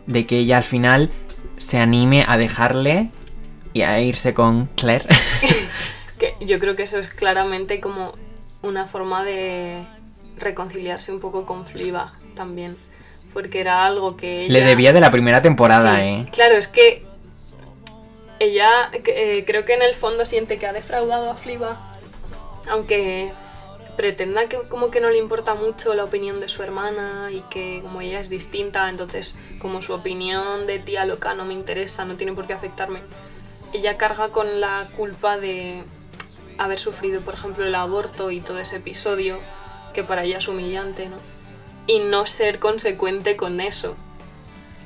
[0.06, 1.10] De que ella al final
[1.56, 3.10] se anime a dejarle
[3.72, 5.06] y a irse con Claire.
[6.18, 8.12] que yo creo que eso es claramente como
[8.68, 9.84] una forma de
[10.36, 12.76] reconciliarse un poco con Fleabag también.
[13.32, 14.52] Porque era algo que ella...
[14.52, 16.28] Le debía de la primera temporada, Sí, ¿eh?
[16.32, 17.04] Claro, es que
[18.38, 21.76] ella eh, creo que en el fondo siente que ha defraudado a Fleabag,
[22.70, 23.32] aunque
[23.96, 27.80] pretenda que como que no le importa mucho la opinión de su hermana y que
[27.82, 32.14] como ella es distinta, entonces como su opinión de tía loca no me interesa, no
[32.14, 33.00] tiene por qué afectarme.
[33.72, 35.82] Ella carga con la culpa de
[36.58, 39.38] haber sufrido, por ejemplo, el aborto y todo ese episodio,
[39.94, 41.16] que para ella es humillante, ¿no?
[41.86, 43.96] Y no ser consecuente con eso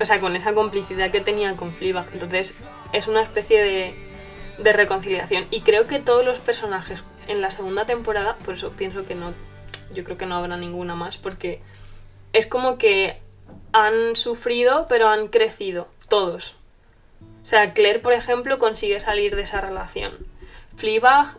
[0.03, 2.09] o sea, con esa complicidad que tenía con Fleabag.
[2.13, 2.59] Entonces,
[2.93, 3.63] es una especie
[4.59, 5.47] de, reconciliación.
[5.51, 9.33] Y creo que todos los personajes en la segunda temporada, por eso pienso que no,
[9.95, 11.61] yo creo que no habrá ninguna más, porque
[12.33, 13.21] es como que
[13.73, 16.57] han sufrido, pero han crecido, todos.
[17.43, 20.13] O sea, Claire, por ejemplo, consigue salir de esa relación.
[20.77, 21.39] Fleabag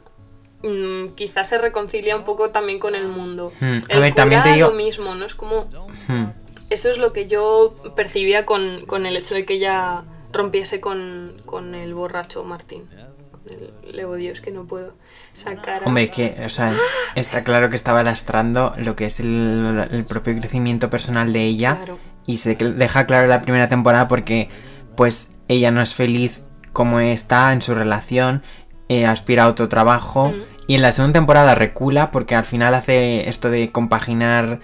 [0.63, 3.51] mm, quizás se reconcilia un poco también con el mundo.
[3.59, 5.25] Hmm, a El ver, también te cura, digo- lo mismo, ¿no?
[5.25, 5.65] Es como...
[6.07, 6.25] Hmm.
[6.69, 11.41] Eso es lo que yo percibía con, con el hecho de que ella rompiese con,
[11.45, 12.85] con el borracho Martín.
[13.31, 14.93] Con el Leo Dios que no puedo
[15.33, 15.83] sacar.
[15.83, 16.73] a- Hombre, es que, o sea,
[17.15, 21.75] está claro que estaba lastrando lo que es el, el propio crecimiento personal de ella.
[21.77, 21.99] Claro.
[22.25, 24.49] Y se deja claro la primera temporada porque,
[24.95, 26.41] pues, ella no es feliz
[26.71, 28.41] como está en su relación,
[28.89, 30.29] eh, aspira a otro trabajo.
[30.29, 30.41] Mm.
[30.67, 34.59] Y en la segunda temporada recula porque al final hace esto de compaginar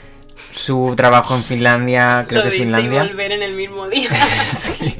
[0.51, 3.03] su trabajo en Finlandia, creo Lo que es Finlandia.
[3.03, 4.09] y volver en el mismo día.
[4.09, 4.97] Sí.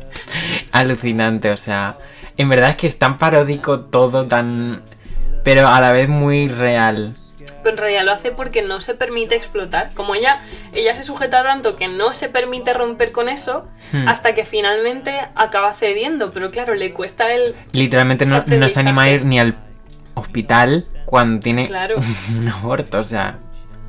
[0.72, 1.97] Alucinante, o sea.
[2.38, 4.82] En verdad es que es tan paródico todo, tan.
[5.43, 7.16] Pero a la vez muy real.
[7.64, 9.91] Pero en realidad lo hace porque no se permite explotar.
[9.93, 10.41] Como ella,
[10.74, 14.08] ella se sujeta tanto que no se permite romper con eso Hmm.
[14.08, 16.32] hasta que finalmente acaba cediendo.
[16.32, 17.56] Pero claro, le cuesta el...
[17.74, 19.56] Literalmente no, no se anima a ir ni al
[20.20, 21.95] hospital cuando tiene Claro.
[22.38, 23.39] un aborto, o sea.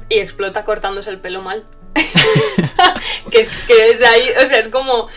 [0.09, 1.65] Y explota cortándose el pelo mal.
[3.31, 5.09] que, es, que desde ahí, o sea, es como...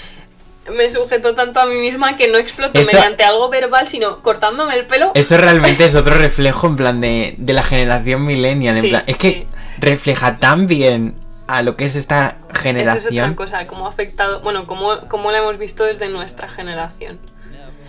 [0.73, 4.75] Me sujeto tanto a mí misma que no exploto Eso- mediante algo verbal, sino cortándome
[4.75, 5.11] el pelo.
[5.13, 8.75] Eso realmente es otro reflejo en plan de, de la generación millennial.
[8.77, 9.45] en Sí, plan, es que
[9.79, 11.15] refleja tan bien
[11.47, 13.33] a lo que es esta Esa es otra generación.
[13.35, 17.19] cosa, cómo ha afectado, bueno, cómo, cómo la hemos visto desde nuestra generación.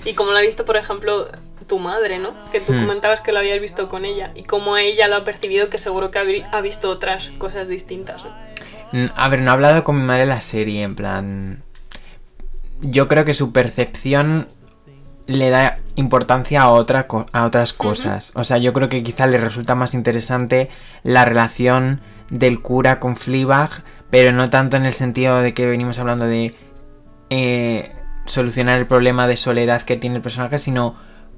[0.04, 1.28] Y cómo la ha visto, por ejemplo,
[1.66, 2.30] tu madre, ¿no?
[2.50, 2.80] Que tú Hmm.
[2.82, 4.30] comentabas que lo habías visto con ella.
[4.34, 7.68] Y cómo ella lo ha percibido, que seguro que ha, vi- ha visto otras cosas
[7.68, 8.24] distintas.
[8.24, 8.30] ¿no?
[8.92, 11.62] Mm, A ver, no he hablado con mi madre la serie, en plan.
[12.80, 14.48] Yo creo que su percepción
[15.26, 18.32] le da importancia a, otra co- a otras cosas.
[18.34, 20.68] O sea, yo creo que quizá le resulta más interesante
[21.02, 22.00] la relación
[22.30, 23.70] del cura con Fleabag,
[24.10, 26.54] pero no tanto en el sentido de que venimos hablando de
[27.30, 27.92] eh,
[28.26, 30.94] solucionar el problema de soledad que tiene el personaje, sino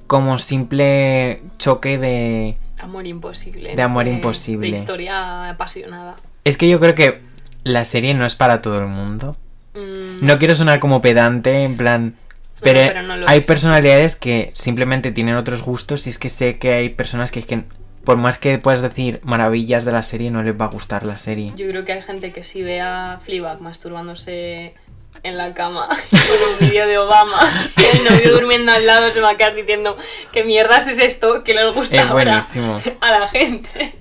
[0.06, 2.56] como simple choque de...
[2.78, 3.74] Amor imposible.
[3.74, 4.68] De amor De imposible.
[4.68, 6.16] historia apasionada.
[6.44, 7.20] Es que yo creo que
[7.64, 9.36] la serie no es para todo el mundo.
[9.74, 12.14] Mm, No quiero sonar como pedante, en plan.
[12.60, 13.46] Pero, pero no hay es.
[13.46, 17.46] personalidades que simplemente tienen otros gustos y es que sé que hay personas que es
[17.46, 17.64] que
[18.04, 21.18] por más que puedas decir maravillas de la serie no les va a gustar la
[21.18, 21.52] serie.
[21.56, 24.74] Yo creo que hay gente que si ve a Fleabag masturbándose
[25.22, 27.40] en la cama con un vídeo de Obama,
[27.94, 29.96] el novio durmiendo al lado se va a quedar diciendo
[30.32, 31.42] ¿qué mierdas es esto?
[31.44, 32.80] que les gusta Es buenísimo.
[33.00, 33.94] a la gente.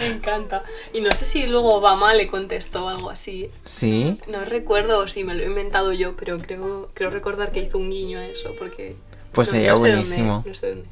[0.00, 0.62] Me encanta.
[0.92, 3.50] Y no sé si luego Obama le contestó algo así.
[3.64, 4.18] ¿Sí?
[4.28, 7.90] No recuerdo si me lo he inventado yo, pero creo, creo recordar que hizo un
[7.90, 8.96] guiño a eso, porque...
[9.32, 10.44] Pues no- sería no sé dónde, buenísimo.
[10.46, 10.88] no sé dónde.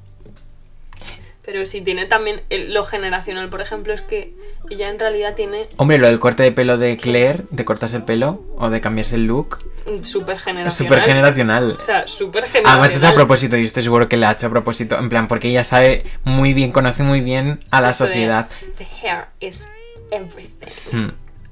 [1.46, 4.34] Pero sí, tiene también el- lo generacional, por ejemplo, es que
[4.68, 8.02] ella en realidad tiene Hombre, lo del corte de pelo de Claire, de cortarse el
[8.02, 10.72] pelo o de cambiarse el look, un súper generacional.
[10.72, 11.76] súper generacional.
[11.78, 12.72] O sea, súper generacional.
[12.80, 15.28] Además es a propósito, y estoy seguro que le ha hecho a propósito, en plan,
[15.28, 18.48] porque ella sabe muy bien, conoce muy bien a la Eso de, sociedad.
[18.76, 19.68] The hair is
[20.10, 20.72] everything.
[20.90, 21.10] Hmm.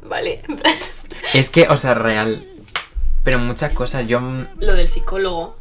[0.09, 0.43] Vale.
[1.35, 2.45] Es que, o sea, real.
[3.23, 4.21] Pero muchas cosas, yo...
[4.21, 5.57] mm, lo del psicólogo.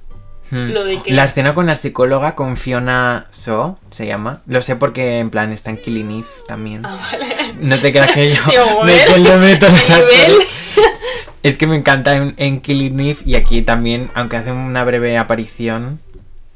[0.54, 0.72] Hmm.
[0.72, 4.42] Lo de que- La escena con la psicóloga, con Fiona So, se llama.
[4.46, 6.86] Lo sé porque, en plan, está en Killing Eve también.
[6.86, 7.54] Ah, vale.
[7.60, 8.42] No te creas que yo
[8.86, 10.48] me actores.
[11.42, 15.18] Es que me encanta en, en Killing Eve y aquí también, aunque hace una breve
[15.18, 16.00] aparición,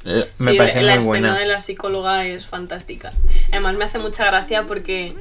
[0.05, 1.37] Me Sí, parece la muy escena buena.
[1.39, 3.11] de la psicóloga es fantástica.
[3.51, 5.13] Además me hace mucha gracia porque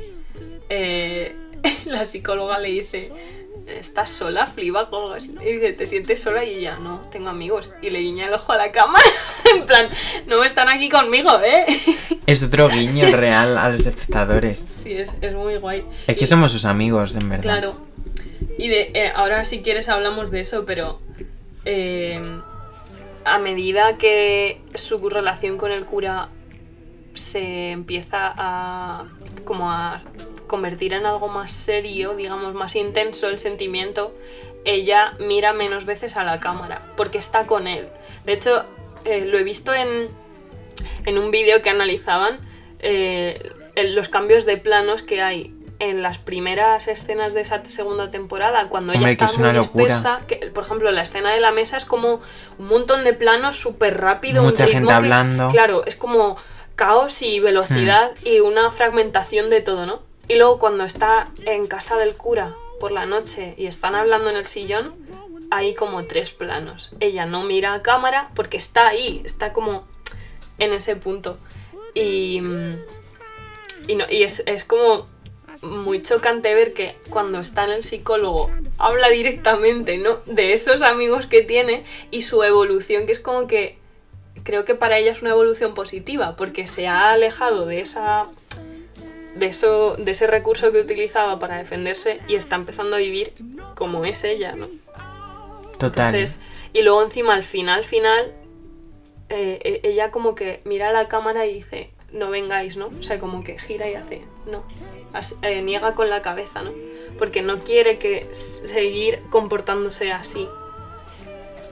[0.68, 1.34] eh,
[1.86, 3.10] la psicóloga le dice,
[3.66, 5.34] ¿estás sola, Fleabag o algo así?
[5.42, 6.44] Y dice, ¿te sientes sola?
[6.44, 7.72] Y ella, no, tengo amigos.
[7.82, 9.04] Y le guiña el ojo a la cámara,
[9.54, 9.88] en plan,
[10.26, 11.64] no están aquí conmigo, ¿eh?
[12.26, 14.58] Es otro guiño real a los espectadores.
[14.82, 15.84] Sí, es, es muy guay.
[16.08, 17.42] Es que Y- somos sus amigos, en verdad.
[17.42, 17.72] Claro.
[18.58, 21.00] Y de, eh, ahora si quieres hablamos de eso, pero
[21.64, 22.20] eh,
[23.24, 26.30] a medida que su relación con el cura
[27.14, 29.04] se empieza a
[29.44, 30.02] como a
[30.47, 34.14] convertir en algo más serio, digamos, más intenso el sentimiento,
[34.64, 37.88] ella mira menos veces a la cámara, porque está con él.
[38.24, 38.64] De hecho,
[39.05, 40.09] eh, lo he visto en,
[41.05, 42.38] en un vídeo que analizaban
[42.80, 48.68] eh, los cambios de planos que hay en las primeras escenas de esa segunda temporada,
[48.70, 51.51] cuando ella Hombre, que está es muy dispersa, que, por ejemplo, la escena de la
[51.51, 52.22] mesa es como
[52.59, 55.49] un montón de planos súper rápido, un Mucha ritmo gente que- hablando.
[55.51, 56.38] Claro, es como
[56.76, 58.26] caos y velocidad Hmm.
[58.26, 60.01] y una fragmentación de todo, ¿no?
[60.28, 64.36] Y luego cuando está en casa del cura por la noche y están hablando en
[64.36, 64.94] el sillón,
[65.50, 66.90] hay como tres planos.
[67.00, 69.86] Ella no mira a cámara porque está ahí, está como
[70.58, 71.38] en ese punto.
[71.94, 72.42] Y,
[73.86, 75.06] y, no, y es, es como
[75.62, 80.18] muy chocante ver que cuando está en el psicólogo habla directamente ¿no?
[80.26, 83.78] de esos amigos que tiene y su evolución, que es como que
[84.44, 88.28] creo que para ella es una evolución positiva, porque se ha alejado de esa
[89.37, 93.32] de eso de ese recurso que utilizaba para defenderse y está empezando a vivir
[93.74, 94.68] como es ella, ¿no?
[95.78, 96.14] Total.
[96.14, 96.41] Entonces,
[96.72, 98.32] y luego encima al final, final,
[99.28, 102.87] eh, e- ella como que mira a la cámara y dice, no vengáis, ¿no?
[102.99, 104.62] O sea, como que gira y hace, no.
[105.12, 106.72] As- eh, niega con la cabeza, ¿no?
[107.18, 110.49] Porque no quiere que seguir comportándose así.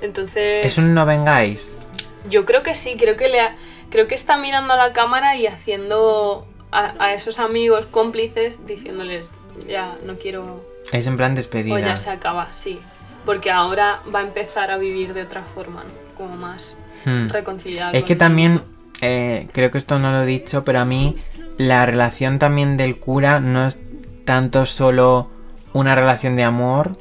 [0.02, 1.86] Entonces, Es un no vengáis.
[2.28, 3.56] yo creo que sí, creo que le ha-
[3.90, 9.30] creo que está mirando a la cámara y haciendo a, a esos amigos cómplices diciéndoles,
[9.66, 11.80] ya no quiero Es en plan o despedida.
[11.80, 12.80] ya se acaba, sí.
[13.24, 15.90] Porque ahora va a empezar a vivir de otra forma, ¿no?
[16.16, 17.28] Como más Hmm.
[17.28, 17.92] reconciliada.
[17.92, 18.62] Es que también,
[19.00, 21.16] eh, creo que esto no lo he dicho, pero a mí
[21.58, 23.80] la relación también del cura no es
[24.24, 25.30] tanto solo
[25.72, 26.96] una relación de amor,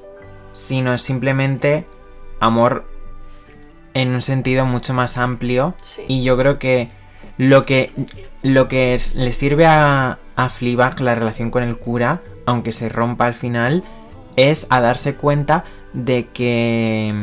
[0.54, 1.86] sino simplemente
[2.40, 2.86] amor
[3.94, 5.74] en un sentido mucho más amplio.
[5.82, 6.04] Sí.
[6.08, 6.90] Y yo creo que
[7.38, 7.92] lo que,
[8.42, 12.90] lo que es- le sirve a, a Fleabag la relación con el cura, aunque se
[12.90, 13.84] rompa al final,
[14.36, 15.64] es a darse cuenta
[15.94, 17.14] de que...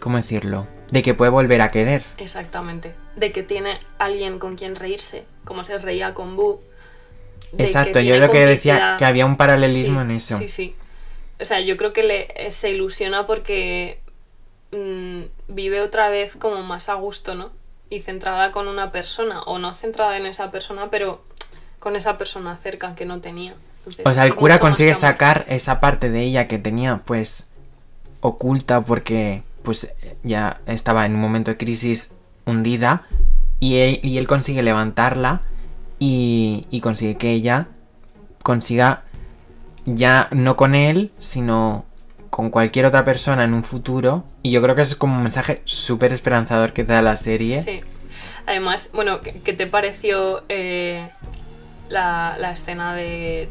[0.00, 0.66] ¿Cómo decirlo?
[0.90, 2.02] De que puede volver a querer.
[2.18, 2.94] Exactamente.
[3.16, 6.60] De que tiene alguien con quien reírse, como se reía con Boo.
[7.58, 10.38] Exacto, yo lo que decía que había un paralelismo Sí, en eso.
[10.38, 10.74] Sí, sí.
[11.40, 14.00] O sea, yo creo que le, eh, se ilusiona porque
[14.72, 17.50] mm, vive otra vez como más a gusto, ¿no?
[17.88, 21.24] Y centrada con una persona, o no centrada en esa persona, pero
[21.78, 23.54] con esa persona cerca que no tenía.
[23.78, 27.46] Entonces, O sea, el cura consigue sacar esa parte de ella que tenía pues
[28.20, 32.10] oculta porque pues ya estaba en un momento de crisis
[32.44, 33.06] hundida
[33.60, 35.42] y él, y él consigue levantarla
[35.98, 37.68] y, y consigue que ella
[38.42, 39.04] consiga
[39.84, 41.85] ya no con él sino
[42.36, 45.22] con cualquier otra persona en un futuro y yo creo que eso es como un
[45.22, 47.62] mensaje súper esperanzador que da la serie.
[47.62, 47.80] Sí.
[48.44, 51.08] Además, bueno, ¿qué, te pareció eh,
[51.88, 53.48] la, la escena de,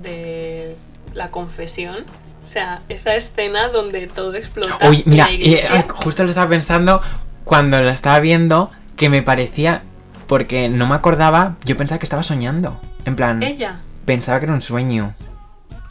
[0.00, 0.74] de
[1.12, 2.06] la confesión?
[2.46, 4.78] O sea, esa escena donde todo explota.
[4.88, 7.02] Uy, en mira, eh, justo lo estaba pensando
[7.44, 9.82] cuando la estaba viendo que me parecía
[10.26, 12.80] porque no me acordaba, yo pensaba que estaba soñando.
[13.04, 15.12] En plan, Ella pensaba que era un sueño.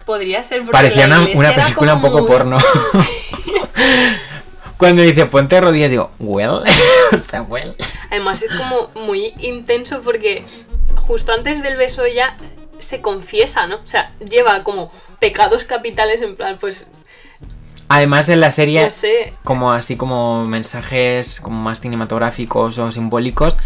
[0.05, 2.57] Podría ser Parecía una, una película un poco porno.
[4.77, 6.61] Cuando dice ponte rodillas, digo, well,
[7.11, 7.75] o sea, well.
[8.09, 10.43] Además es como muy intenso porque
[10.95, 12.35] justo antes del beso ella
[12.79, 13.77] se confiesa, ¿no?
[13.77, 16.85] O sea, lleva como pecados capitales en plan, pues,
[17.87, 23.57] Además en la serie, no sé, como así como mensajes como más cinematográficos o simbólicos,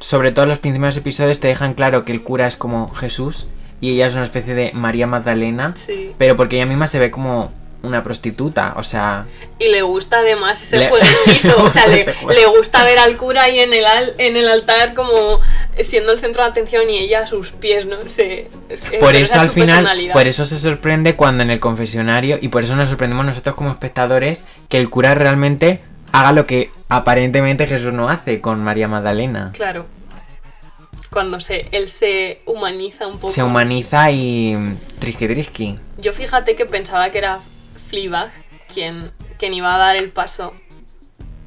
[0.00, 3.46] sobre todo en los primeros episodios te dejan claro que el cura es como Jesús
[3.82, 6.12] y ella es una especie de María Magdalena, sí.
[6.16, 7.52] pero porque ella misma se ve como
[7.82, 9.26] una prostituta, o sea,
[9.58, 13.16] Y le gusta además ese Le- jueguito, o sea, le, Este le gusta ver al
[13.16, 15.40] cura ahí en el, al- en el altar como
[15.80, 17.96] siendo el centro de atención y ella a sus pies, ¿no?
[18.08, 22.38] Se, es que- por eso al final, por eso se sorprende cuando en el confesionario
[22.40, 25.80] y por eso nos sorprendemos nosotros como espectadores que el cura realmente
[26.12, 29.50] haga lo que aparentemente Jesús no hace con María Magdalena.
[29.54, 29.86] Claro.
[31.12, 33.32] Cuando se, él se humaniza un poco.
[33.32, 34.56] Se humaniza y
[34.98, 35.78] trisqui trisqui.
[35.98, 37.40] Yo fíjate que pensaba que era
[37.88, 38.30] Fleabag
[38.72, 40.54] quien, quien iba a dar el paso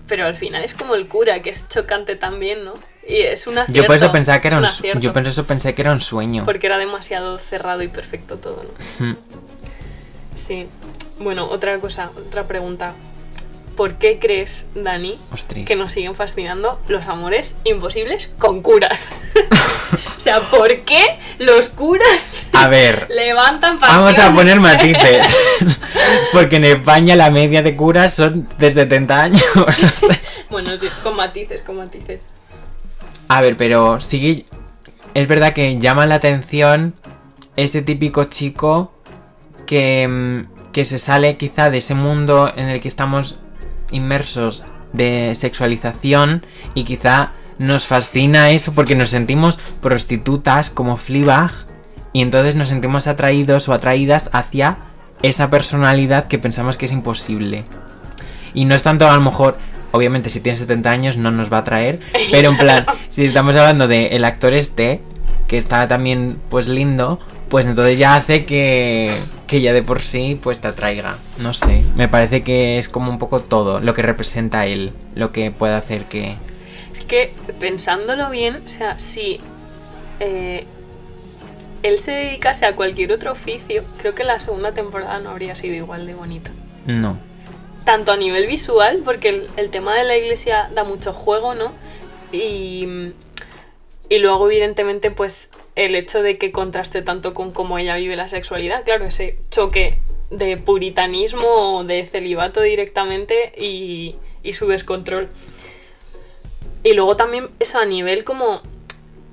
[0.08, 2.76] pero al final es como el cura, que es chocante también, ¿no?
[3.08, 5.74] Y es una Yo por eso pensaba que era un, su- yo por eso pensé
[5.74, 6.46] que era un sueño.
[6.46, 8.64] Porque era demasiado cerrado y perfecto todo,
[9.00, 9.16] ¿no?
[10.36, 10.68] Sí.
[11.20, 12.94] Bueno, otra cosa, otra pregunta.
[13.76, 15.66] ¿Por qué crees, Dani, Ostras.
[15.66, 19.12] que nos siguen fascinando los amores imposibles con curas?
[20.18, 21.02] o sea, ¿por qué
[21.40, 24.00] los curas A ver, levantan pasión?
[24.00, 25.28] vamos a poner matices.
[26.32, 29.44] Porque en España la media de curas son de 70 años.
[30.50, 32.22] bueno, sí, con matices, con matices.
[33.28, 34.46] A ver, pero sigue.
[35.14, 36.94] Es verdad que llama la atención
[37.58, 38.94] ese típico chico
[39.66, 43.40] que, mm, que se sale quizá de ese mundo en el que estamos
[43.96, 51.52] inmersos de sexualización y quizá nos fascina eso porque nos sentimos prostitutas como Fleabag
[52.14, 54.78] y entonces nos sentimos atraídos o atraídas hacia
[55.22, 57.66] esa personalidad que pensamos que es imposible.
[58.54, 59.58] Y no es tanto a lo mejor,
[59.92, 62.00] obviamente si tiene 70 años no nos va a atraer,
[62.32, 65.02] pero en plan, si estamos hablando de el actor este,
[65.48, 67.20] que está también pues lindo,
[67.50, 69.12] pues entonces ya hace que,
[69.48, 71.18] que ya de por sí pues te atraiga.
[71.38, 75.32] No sé, me parece que es como un poco todo lo que representa él, lo
[75.32, 76.36] que puede hacer que...
[76.94, 79.40] Es que pensándolo bien, o sea, si
[80.20, 80.66] eh,
[81.84, 85.76] él se dedicase a cualquier otro oficio, creo que la segunda temporada no habría sido
[85.76, 86.52] igual de bonita.
[86.86, 87.18] No.
[87.84, 91.74] Tanto a nivel visual, porque el, el tema de la iglesia da mucho juego, ¿no?
[92.32, 93.14] Y,
[94.10, 98.28] y luego, evidentemente, pues el hecho de que contraste tanto con cómo ella vive la
[98.28, 100.00] sexualidad, claro, ese choque
[100.30, 104.16] de puritanismo o de celibato directamente y,
[104.54, 105.30] su descontrol.
[106.84, 108.62] Y luego también eso a nivel como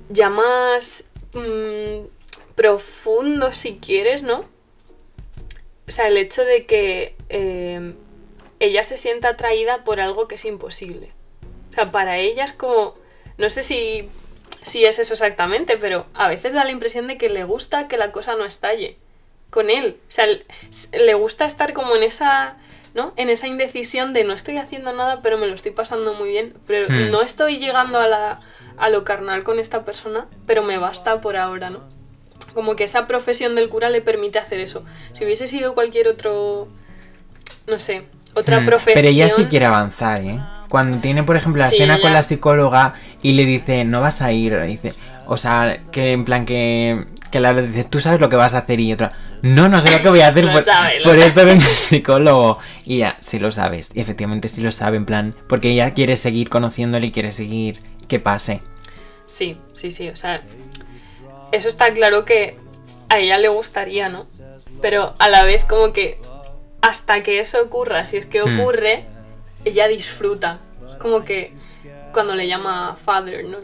[0.09, 2.07] ya más mm,
[2.55, 4.45] profundo si quieres, ¿no?
[5.87, 7.93] O sea, el hecho de que eh,
[8.59, 11.11] ella se sienta atraída por algo que es imposible.
[11.69, 12.95] O sea, para ella es como,
[13.37, 14.09] no sé si,
[14.63, 17.97] si es eso exactamente, pero a veces da la impresión de que le gusta que
[17.97, 18.97] la cosa no estalle
[19.49, 19.97] con él.
[20.07, 22.57] O sea, le- gusta estar como en esa,
[22.95, 23.13] ¿no?
[23.17, 26.53] En esa indecisión de no estoy haciendo nada, pero me lo estoy pasando muy bien.
[26.65, 27.11] Pero Hmm.
[27.11, 28.39] no estoy llegando a, la,
[28.77, 31.81] a lo carnal con esta persona, pero me basta por ahora, ¿no?
[32.53, 34.83] Como que esa profesión del cura le permite hacer eso.
[35.13, 36.67] Si hubiese sido cualquier otro,
[37.67, 38.03] no sé,
[38.35, 38.93] otra Mm, profesión...
[39.03, 40.39] Pero ella sí quiere avanzar, ¿eh?
[40.73, 44.23] Cuando tiene, por ejemplo, la Sí, escena con la psicóloga y le dice, no vas
[44.23, 44.95] a ir, dice,
[45.27, 48.57] o sea, que en plan que, que la dice, tú sabes lo que vas a
[48.57, 49.11] hacer y otra,
[49.43, 52.57] no, no sé lo que voy a hacer, Lo por, sabe, por esto psicólogo.
[52.85, 56.15] Y ya, sí lo sabes, y efectivamente sí lo sabe, en plan, porque ella quiere
[56.15, 58.61] seguir conociéndole y quiere seguir que pase.
[59.27, 60.41] Sí, sí, sí, o sea,
[61.51, 62.57] eso está claro que
[63.09, 64.25] a ella le gustaría, ¿no?
[64.81, 66.19] Pero a la vez como que
[66.81, 68.59] hasta que eso ocurra, si es que Hmm.
[68.59, 69.05] ocurre,
[69.65, 70.59] ella disfruta.
[70.99, 71.53] Como que
[72.13, 73.57] cuando le llama father, ¿no?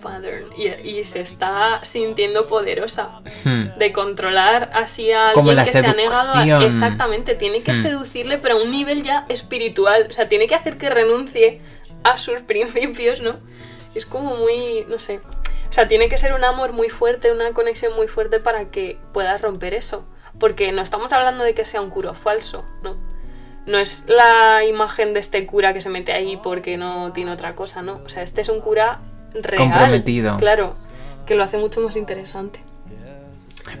[0.00, 3.72] Father, y, y se está sintiendo poderosa Hmm.
[3.76, 6.64] de controlar así a Como alguien la que se ha negado a...
[6.64, 7.82] Exactamente, tiene que Hmm.
[7.82, 10.06] seducirle, pero a un nivel ya espiritual.
[10.08, 11.60] O sea, tiene que hacer que renuncie
[12.04, 13.40] a sus principios, ¿no?
[13.94, 15.20] Es como muy, no sé.
[15.68, 18.98] O sea, tiene que ser un amor muy fuerte, una conexión muy fuerte para que
[19.12, 20.06] puedas romper eso.
[20.38, 22.96] Porque no estamos hablando de que sea un cura falso, ¿no?
[23.66, 27.54] No es la imagen de este cura que se mete ahí porque no tiene otra
[27.54, 28.00] cosa, ¿no?
[28.04, 29.00] O sea, este es un cura
[29.34, 29.56] real.
[29.58, 30.36] Comprometido.
[30.38, 30.74] Claro,
[31.26, 32.60] que lo hace mucho más interesante.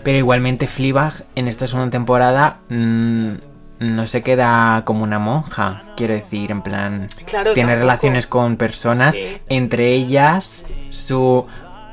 [0.02, 3.34] Pero igualmente Fleabag en esta segunda temporada mm,
[3.78, 7.08] no se queda como una monja, quiero decir, en plan...
[7.24, 7.82] Claro, tiene tampoco.
[7.86, 9.38] relaciones con personas, Sí.
[9.48, 11.46] entre ellas su...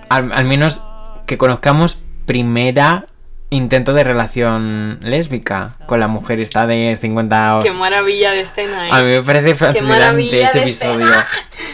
[0.09, 0.83] Al, al menos
[1.27, 3.05] que conozcamos primera
[3.53, 8.87] intento de relación lésbica con la mujer esta de 50 Qué os- maravilla de escena,
[8.87, 8.89] ¿eh?
[8.91, 11.07] A mí me parece fascinante este episodio.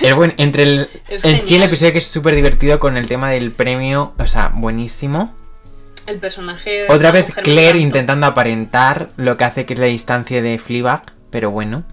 [0.01, 3.29] Es bueno, entre el, en sí el episodio que es súper divertido con el tema
[3.31, 5.33] del premio, o sea, buenísimo.
[6.07, 10.41] El personaje de Otra vez Claire intentando aparentar lo que hace que es la distancia
[10.41, 11.83] de Fleabag, pero bueno.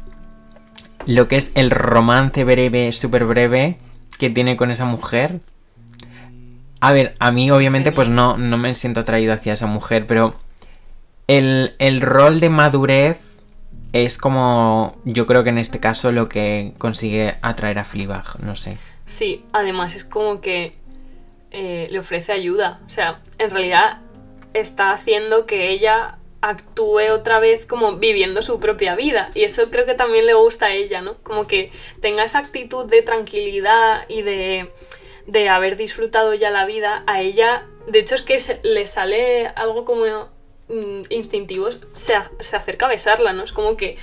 [1.06, 3.78] Lo que es el romance breve, súper breve,
[4.18, 5.40] que tiene con esa mujer.
[6.80, 10.34] A ver, a mí obviamente pues no, no me siento atraído hacia esa mujer, pero
[11.26, 13.18] el, el rol de madurez
[13.92, 18.54] es como, yo creo que en este caso lo que consigue atraer a Fleabag, no
[18.54, 18.78] sé.
[19.06, 20.74] Sí, además es como que
[21.50, 22.80] eh, le ofrece ayuda.
[22.86, 24.00] O sea, en realidad
[24.52, 29.30] está haciendo que ella actúe otra vez como viviendo su propia vida.
[29.34, 31.14] Y eso creo que también le gusta a ella, ¿no?
[31.22, 34.70] Como que tenga esa actitud de tranquilidad y de,
[35.26, 37.02] de haber disfrutado ya la vida.
[37.06, 40.04] A ella, de hecho es que se- le sale algo como
[40.68, 43.44] mm, instintivo, se, a- se acerca a besarla, ¿no?
[43.44, 43.96] Es como que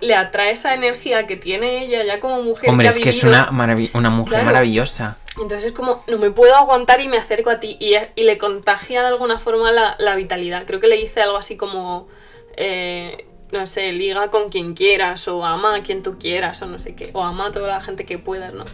[0.00, 2.70] le atrae esa energía que tiene ella ya como mujer.
[2.70, 3.48] Hombre, que es ha que es una,
[3.94, 4.44] una mujer Claro.
[4.46, 5.18] maravillosa.
[5.40, 7.76] Entonces es como, no me puedo aguantar y me acerco a ti.
[7.78, 10.64] Y, y le contagia de alguna forma la, la vitalidad.
[10.66, 12.08] Creo que le dice algo así como,
[12.56, 16.78] eh, no sé, liga con quien quieras, o ama a quien tú quieras, o no
[16.80, 18.64] sé qué, o ama a toda la gente que puedas, ¿no?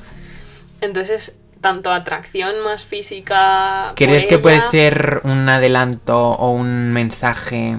[0.80, 3.92] Entonces, tanto atracción más física.
[3.96, 7.78] ¿Crees que puede ella- ser un adelanto o un mensaje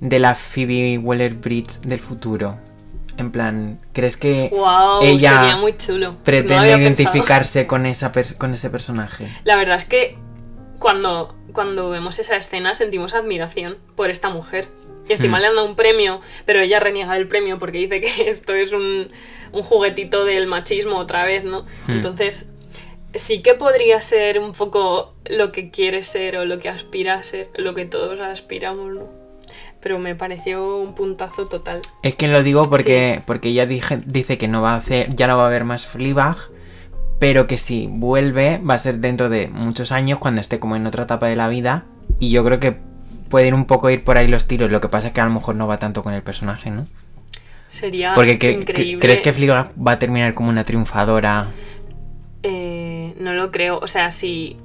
[0.00, 2.58] de la Phoebe Waller-Bridge del futuro?
[3.18, 6.12] En plan, ¿crees que Wow, ella sería muy chulo.
[6.12, 6.80] No pretende pensado.
[6.80, 9.28] identificarse con, esa con ese personaje?
[9.44, 10.16] La verdad es que
[10.78, 14.66] cuando, cuando vemos esa escena sentimos admiración por esta mujer.
[15.08, 15.40] Y encima Hmm.
[15.42, 18.72] le han dado un premio, pero ella reniega del premio porque dice que esto es
[18.72, 19.10] un,
[19.52, 21.62] un juguetito del machismo otra vez, ¿no?
[21.86, 21.92] Hmm.
[21.92, 22.52] Entonces,
[23.14, 27.24] sí que podría ser un poco lo que quiere ser o lo que aspira a
[27.24, 29.06] ser, lo que todos aspiramos, ¿no?
[29.80, 31.80] Pero me pareció un puntazo total.
[32.02, 35.26] Es que lo digo porque, porque ella dije- dice que no va a hacer, ya
[35.26, 36.36] no va a haber más Fleabag,
[37.18, 40.86] pero que si vuelve va a ser dentro de muchos años cuando esté como en
[40.86, 41.84] otra etapa de la vida
[42.18, 42.76] y yo creo que
[43.28, 45.30] pueden un poco ir por ahí los tiros, lo que pasa es que a lo
[45.30, 46.86] mejor no va tanto con el personaje, ¿no?
[47.68, 49.00] Sería Porque que- que- increíble.
[49.00, 51.48] ¿crees que Fleabag va a terminar como una triunfadora?
[52.42, 53.78] Eh, no lo creo.
[53.78, 54.58] O sea, si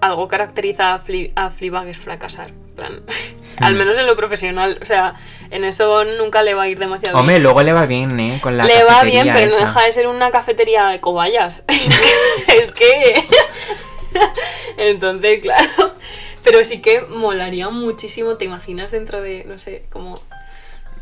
[0.00, 2.50] algo caracteriza a, Fle a Fleabag es fracasar.
[2.76, 3.02] plan,
[3.58, 4.78] Al menos en lo profesional.
[4.80, 5.14] O sea,
[5.50, 7.42] en eso nunca le va a ir demasiado Hombre, bien.
[7.42, 8.38] luego le va bien, ¿eh?
[8.42, 11.64] Con la le va bien, pero no deja de ser una cafetería de cobayas.
[11.68, 13.24] es que...
[14.76, 15.94] Entonces, claro.
[16.42, 20.14] Pero sí que molaría muchísimo, ¿te imaginas dentro de, no sé, como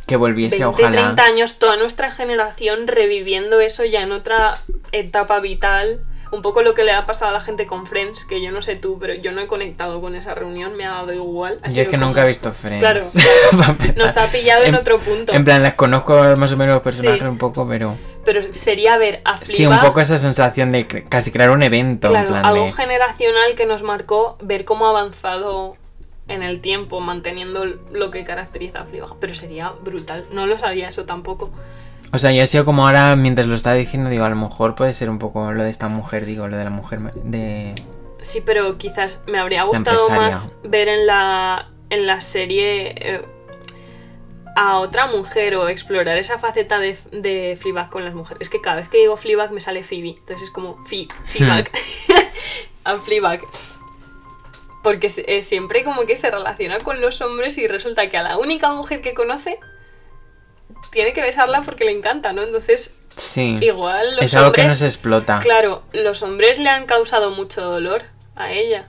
[0.06, 1.02] Que volviese, 20, ojalá.
[1.02, 4.54] 30 años, toda nuestra generación reviviendo eso ya en otra
[4.90, 6.00] etapa vital.
[6.30, 8.60] Un poco lo que le ha pasado a la gente con Friends, que yo no
[8.62, 11.58] sé tú, pero yo no he conectado con esa reunión, me ha dado igual.
[11.62, 12.80] Ha Yo es que como- nunca he visto Friends.
[12.80, 13.00] Claro.
[13.96, 15.32] Nos ha pillado en, En- otro punto.
[15.32, 17.26] En plan, les conozco más o menos los personajes Sí.
[17.26, 17.94] un poco, pero...
[18.24, 22.08] Pero sería ver a Sí, un Fleabag, poco esa sensación de casi crear un evento,
[22.10, 22.72] claro, en plan algo de...
[22.72, 25.76] generacional que nos marcó ver cómo ha avanzado
[26.28, 29.14] en el tiempo, manteniendo lo que caracteriza a Fleabag.
[29.18, 30.26] Pero sería brutal.
[30.30, 31.50] No lo sabía eso tampoco.
[32.12, 34.74] O sea, yo he sido como ahora, mientras lo estaba diciendo, digo, a lo mejor
[34.74, 37.74] puede ser un poco lo de esta mujer, digo, lo de la mujer de...
[38.22, 43.22] Sí, pero quizás me habría gustado más ver en la, en la serie eh,
[44.56, 48.40] a otra mujer o explorar esa faceta de, de Fleabag con las mujeres.
[48.40, 51.70] Es que cada vez que digo Fleabag me sale Phoebe, entonces es como Phoebe, Fleabag,
[52.84, 53.42] a Fleabag.
[54.82, 58.38] Porque eh, siempre como que se relaciona con los hombres y resulta que a la
[58.38, 59.60] única mujer que conoce
[60.92, 62.42] tiene que besarla porque le encanta, ¿no?
[62.42, 63.58] Entonces, Sí.
[63.60, 64.74] igual los es algo que hombres...
[64.74, 65.38] no se explota.
[65.40, 68.02] Claro, los hombres le han causado mucho dolor
[68.36, 68.86] a ella.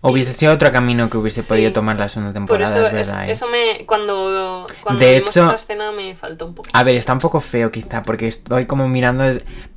[0.00, 1.48] Hubiese sido otro camino que hubiese Sí.
[1.48, 3.22] podido tomar la segunda Por temporada, eso, es verdad.
[3.24, 3.32] es- ¿eh?
[3.32, 3.84] eso me.
[3.84, 6.68] Cuando, cuando De vimos hecho- esa escena me faltó un poco.
[6.72, 9.24] A ver, está un poco feo quizá, porque estoy como mirando...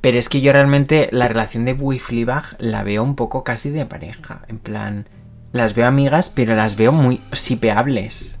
[0.00, 3.42] Pero es que yo realmente la relación de Boo y Fleabag la veo un poco
[3.42, 4.42] casi de pareja.
[4.46, 5.08] En plan,
[5.52, 8.38] las veo amigas, pero las veo muy sipeables.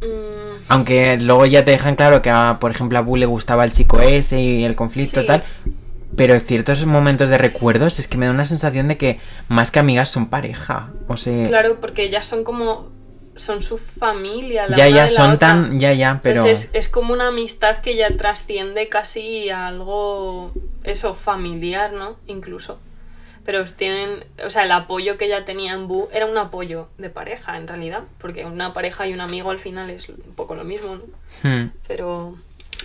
[0.00, 3.64] Mm, Aunque luego ya te dejan claro que, a, por ejemplo, a Boo le gustaba
[3.64, 5.26] el chico ese y el conflicto Sí.
[5.26, 5.44] tal.
[6.16, 9.78] Pero ciertos momentos de recuerdos es que me da una sensación de que más que
[9.78, 10.90] amigas son pareja.
[11.06, 12.88] O sea, claro, porque ellas son como.
[13.36, 14.68] Son su familia.
[14.68, 15.38] La ya, ya, de la son otra.
[15.38, 15.78] tan...
[15.80, 16.40] Ya, ya, pero...
[16.42, 20.52] Entonces es, es como una amistad que ya trasciende casi a algo.
[20.84, 22.16] Eso, familiar, ¿no?
[22.26, 22.78] Incluso.
[23.44, 24.24] Pero tienen.
[24.44, 27.66] O sea, el apoyo que ella tenía en Boo era un apoyo de pareja, en
[27.66, 28.02] realidad.
[28.18, 31.48] Porque una pareja y un amigo al final es un poco lo mismo, ¿no?
[31.48, 31.70] Hmm.
[31.88, 32.36] Pero.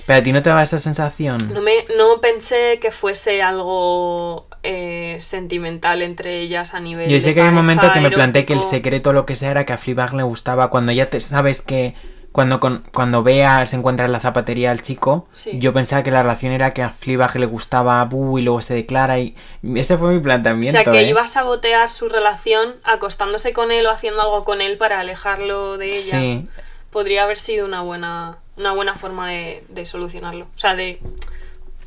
[0.06, 1.54] Pero a ti no te da esa sensación.
[1.54, 7.10] No, me, no pensé que fuese algo eh, sentimental entre ellas a nivel.
[7.10, 9.36] Yo sé de que hay un momento que me planteé que el secreto lo que
[9.36, 11.96] sea era que a Fleabag le gustaba cuando ya te sabes que
[12.36, 15.58] cuando con, cuando Bea se encuentra en la zapatería al chico, Sí.
[15.58, 18.62] yo pensaba que la relación era que a Fleabag le gustaba a Boo y luego
[18.62, 19.34] se declara y
[19.76, 20.82] ese fue mi O planteamiento.
[20.82, 21.08] sea, que ¿eh?
[21.08, 25.78] iba a sabotear su relación acostándose con él o haciendo algo con él para alejarlo
[25.78, 26.20] de ella.
[26.20, 26.46] Sí,
[26.92, 30.44] Podría haber sido una buena, una buena forma de, de solucionarlo.
[30.56, 31.00] O sea, de,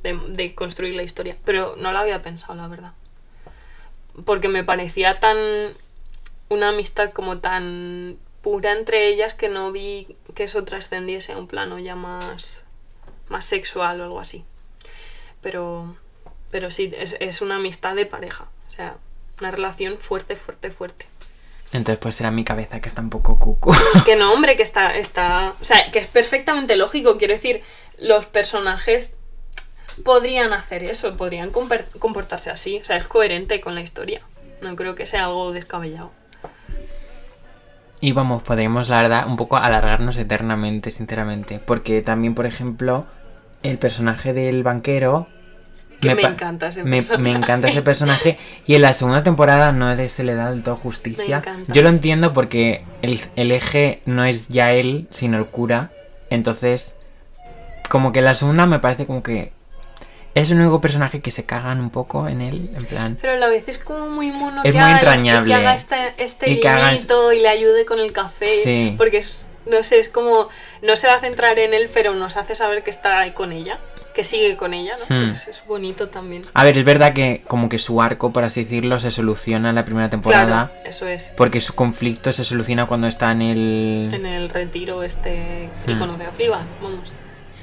[0.02, 1.36] de, de construir la historia.
[1.44, 2.92] Pero no lo había pensado, la verdad.
[4.24, 5.36] Porque me parecía tan.
[6.50, 11.46] Una amistad como tan pura entre ellas que no vi que eso trascendiese a un
[11.46, 12.66] plano ya más.
[13.28, 14.44] más sexual o algo así.
[15.42, 15.96] Pero.
[16.50, 18.48] Pero sí, es, es una amistad de pareja.
[18.68, 18.96] O sea,
[19.40, 21.06] una relación fuerte, fuerte, fuerte.
[21.72, 23.74] entonces pues era mi cabeza que está un poco cucu.
[24.04, 25.54] Que no, hombre, que está, está.
[25.60, 27.18] O sea, que es perfectamente lógico.
[27.18, 27.62] Quiero decir,
[27.98, 29.14] los personajes
[30.04, 32.78] podrían hacer eso, podrían comportarse así.
[32.80, 34.22] O sea, es coherente con la historia.
[34.62, 36.10] No creo que sea algo descabellado.
[38.00, 41.58] Y vamos, podríamos, la verdad, un poco alargarnos eternamente, sinceramente.
[41.58, 43.06] Porque también, por ejemplo,
[43.62, 45.26] el personaje del banquero.
[46.00, 47.22] Que me, pa- encanta ese me, personaje.
[47.22, 48.38] me encanta ese personaje.
[48.66, 51.42] Y en la segunda temporada no se le da del todo justicia.
[51.44, 51.64] Me.
[51.74, 55.90] Yo lo entiendo porque el, el eje no es ya él, sino el cura.
[56.30, 56.94] Entonces,
[57.88, 59.52] como que la segunda me parece como que
[60.34, 62.70] es el único personaje que se cagan un poco en él.
[62.76, 65.48] En plan, Pero a la vez es como muy mono Es que, muy haga, entrañable.
[65.48, 68.46] que haga este, este Y que y le ayude con el café.
[68.46, 68.94] Sí.
[68.96, 70.48] Porque es, no sé, es como.
[70.82, 73.52] No se va a centrar en él, pero nos hace saber que está ahí con
[73.52, 73.78] ella.
[74.14, 75.04] Que sigue con ella, ¿no?
[75.14, 75.20] Hmm.
[75.20, 76.42] Entonces es bonito también.
[76.52, 79.76] A ver, es verdad que como que su arco, por así decirlo, se soluciona en
[79.76, 80.70] la primera temporada.
[80.72, 81.32] Claro, eso es.
[81.36, 84.10] Porque su conflicto se soluciona cuando está en el...
[84.12, 85.98] En el retiro este y Hmm.
[86.00, 87.12] conoce a Fliba, vamos.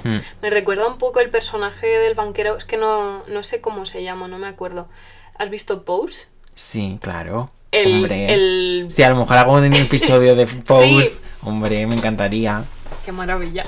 [0.06, 0.20] Hmm.
[0.44, 4.04] Me recuerda un poco el personaje del banquero, es que no, no sé cómo se
[4.04, 4.88] llama, no me acuerdo.
[5.36, 6.28] ¿Has visto Pose?
[6.54, 7.50] Sí, claro.
[7.72, 8.32] El, hombre.
[8.32, 8.86] el...
[8.90, 12.64] Si a lo mejor hago un episodio de Pose, hombre, me encantaría.
[13.04, 13.66] Qué maravilla.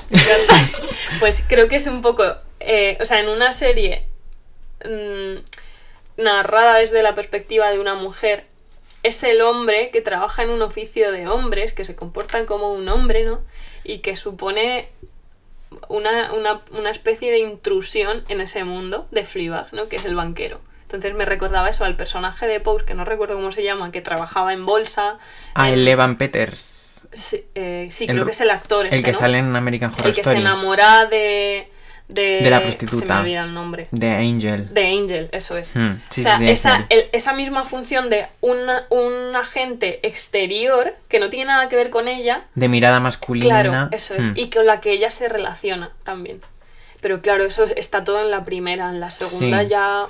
[1.20, 2.22] pues creo que es un poco,
[2.60, 4.06] eh, o sea, en una serie
[4.84, 8.46] mm, narrada desde la perspectiva de una mujer,
[9.02, 12.88] es el hombre que trabaja en un oficio de hombres, que se comportan como un
[12.88, 13.40] hombre, ¿no?
[13.82, 14.88] Y que supone
[15.88, 19.88] una, una, una especie de intrusión en ese mundo de Fleabag, ¿no?
[19.88, 20.60] Que es el banquero.
[20.82, 24.00] Entonces me recordaba eso al personaje de Pose, que no recuerdo cómo se llama, que
[24.00, 25.18] trabajaba en bolsa.
[25.54, 27.06] Ah, el Evan Peters.
[27.12, 29.18] Sí, eh, sí, El creo que es el actor este, el que ¿no?
[29.18, 30.40] sale en American Horror el que se Story.
[30.40, 31.70] enamora de,
[32.08, 33.14] de De la Se prostituta.
[33.16, 33.88] me olvida el nombre.
[33.90, 34.72] De Angel.
[34.72, 35.76] De Angel, eso es.
[35.76, 40.94] Hmm, sí, o sea, sí, esa, el- esa misma función de una- un agente exterior
[41.08, 43.60] que no tiene nada que ver con ella, De mirada masculina.
[43.62, 44.32] claro, eso es, Hmm.
[44.36, 46.40] y con la que ella se relaciona también.
[47.02, 49.68] Pero claro, eso está todo en la primera, en la segunda Sí.
[49.68, 50.06] ya...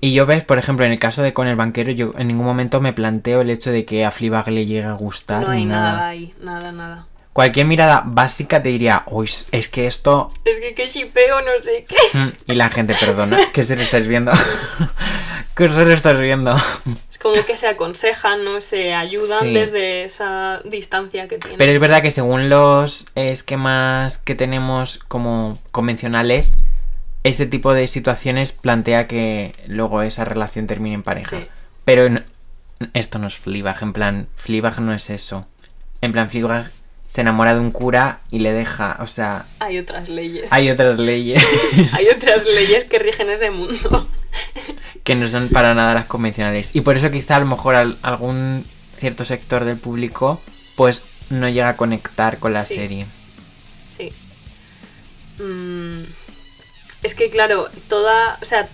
[0.00, 2.44] Y yo ves, por ejemplo, en el caso de con el banquero, yo en ningún
[2.44, 5.60] momento me planteo el hecho de que a Fleabag le llegue a gustar No hay
[5.60, 5.92] ni nada.
[5.92, 6.08] nada.
[6.08, 7.06] ahí, nada, nada.
[7.32, 10.28] Cualquier mirada básica te diría, uy, es que esto...
[10.44, 11.96] Es que qué shipeo, no sé qué.
[12.18, 14.32] Mm, Y la gente, perdona, ¿qué se lo estáis viendo?
[15.56, 16.54] ¿Qué se lo estáis viendo?
[17.10, 18.60] Es como que se aconsejan, ¿no?
[18.60, 19.54] Se ayudan Sí.
[19.54, 21.58] desde esa distancia que tienen.
[21.58, 26.54] Pero es verdad que según los esquemas que tenemos como convencionales,
[27.22, 31.38] ese tipo de situaciones plantea que luego esa relación termine en pareja.
[31.38, 31.46] Sí.
[31.84, 32.22] Pero no-
[32.94, 35.46] esto no es Fleabag, en plan, Fleabag no es eso.
[36.00, 36.70] En plan, Fleabag
[37.12, 40.50] se enamora de un cura y le deja, o sea, Hay otras leyes.
[40.50, 41.44] hay otras leyes
[41.92, 44.08] Hay otras leyes que rigen ese mundo.
[45.04, 46.74] que no son para nada las convencionales.
[46.74, 48.64] Y por eso quizá a lo mejor al- algún
[48.96, 50.40] cierto sector del público
[50.74, 52.76] pues no llega a conectar con la Sí.
[52.76, 53.06] serie.
[53.86, 54.10] Sí.
[55.38, 56.04] Mm,
[57.02, 58.70] es que claro, toda, o sea,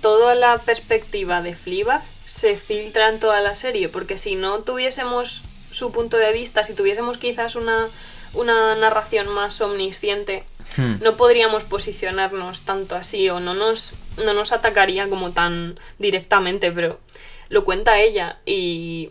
[0.00, 5.44] toda la perspectiva de Fleabag se filtra en toda la serie, porque si no tuviésemos
[5.78, 7.88] su punto de vista, si tuviésemos quizás una,
[8.34, 10.44] una narración más omnisciente,
[10.76, 10.96] Hmm.
[11.02, 17.00] no podríamos posicionarnos tanto así o no nos, no nos atacaría como tan directamente, pero
[17.48, 19.10] lo cuenta ella y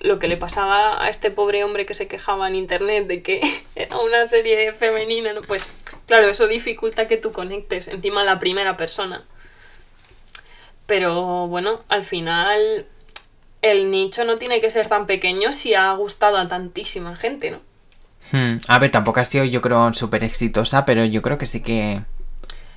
[0.00, 3.40] lo que le pasaba a este pobre hombre que se quejaba en internet de que
[3.74, 5.42] era una serie femenina, ¿no?
[5.42, 5.68] pues
[6.06, 9.24] claro, eso dificulta que tú conectes encima la primera persona.
[10.86, 12.86] Pero bueno, al final
[13.62, 17.58] el nicho no tiene que ser tan pequeño si ha gustado a tantísima gente, ¿no?
[18.32, 18.60] Hmm.
[18.68, 22.02] A ver, tampoco ha sido yo creo súper exitosa, pero yo creo que sí que...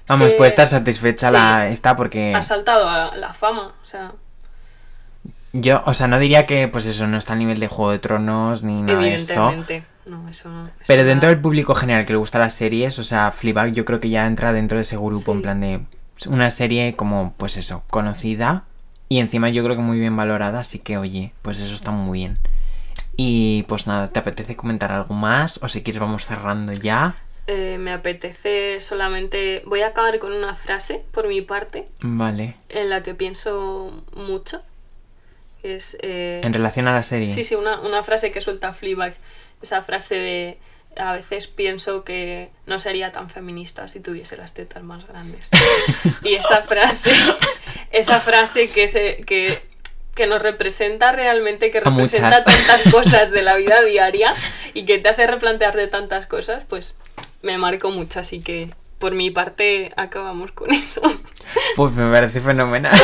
[0.08, 1.34] Vamos, puede estar satisfecha sí.
[1.34, 4.12] la esta porque Ha saltado a la fama, o sea,
[5.52, 8.00] yo, o sea, no diría que pues eso no está a nivel de Juego de
[8.00, 9.52] Tronos ni nada de eso.
[10.06, 13.32] No, eso eso Pero dentro del público general que le gusta las series, o sea,
[13.32, 15.38] Fleabag yo creo que ya entra dentro de ese grupo, Sí.
[15.38, 15.82] en plan de
[16.28, 18.64] una serie como, pues eso, conocida
[19.10, 22.20] y encima yo creo que muy bien valorada, así que oye, pues eso está muy
[22.20, 22.38] bien.
[23.18, 25.60] Y pues nada, ¿te apetece comentar algo más?
[25.62, 27.16] O si quieres vamos cerrando ya.
[27.48, 29.62] Eh, me apetece solamente.
[29.66, 32.56] Voy a acabar con una frase, por mi parte, Vale.
[32.70, 34.62] en la que pienso mucho.
[35.64, 35.98] Es.
[36.02, 37.28] eh, En relación a la serie.
[37.28, 39.16] Sí, sí, una, una frase que suelta Fleabag.
[39.62, 40.58] Esa frase de.
[41.00, 45.50] A veces pienso que no sería tan feminista si tuviese las tetas más grandes.
[46.24, 47.12] y esa frase.
[47.92, 49.18] Esa frase que se.
[49.26, 49.68] Que,
[50.14, 54.34] que nos representa realmente, que representa tantas cosas de la vida diaria
[54.74, 56.96] y que te hace replantearte tantas cosas, pues
[57.42, 58.20] me marcó mucho.
[58.20, 58.70] Así que
[59.00, 61.02] por mi parte acabamos con eso.
[61.76, 62.94] Pues me parece fenomenal.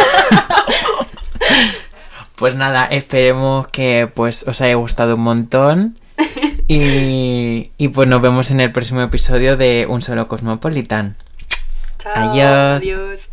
[2.35, 5.97] pues nada, esperemos que pues os haya gustado un montón.
[6.67, 11.15] Y, y pues nos vemos en el próximo episodio de Un Solo Cosmopolitan.
[11.99, 12.13] Chao.
[12.15, 12.81] Adiós.
[12.81, 13.29] Adiós.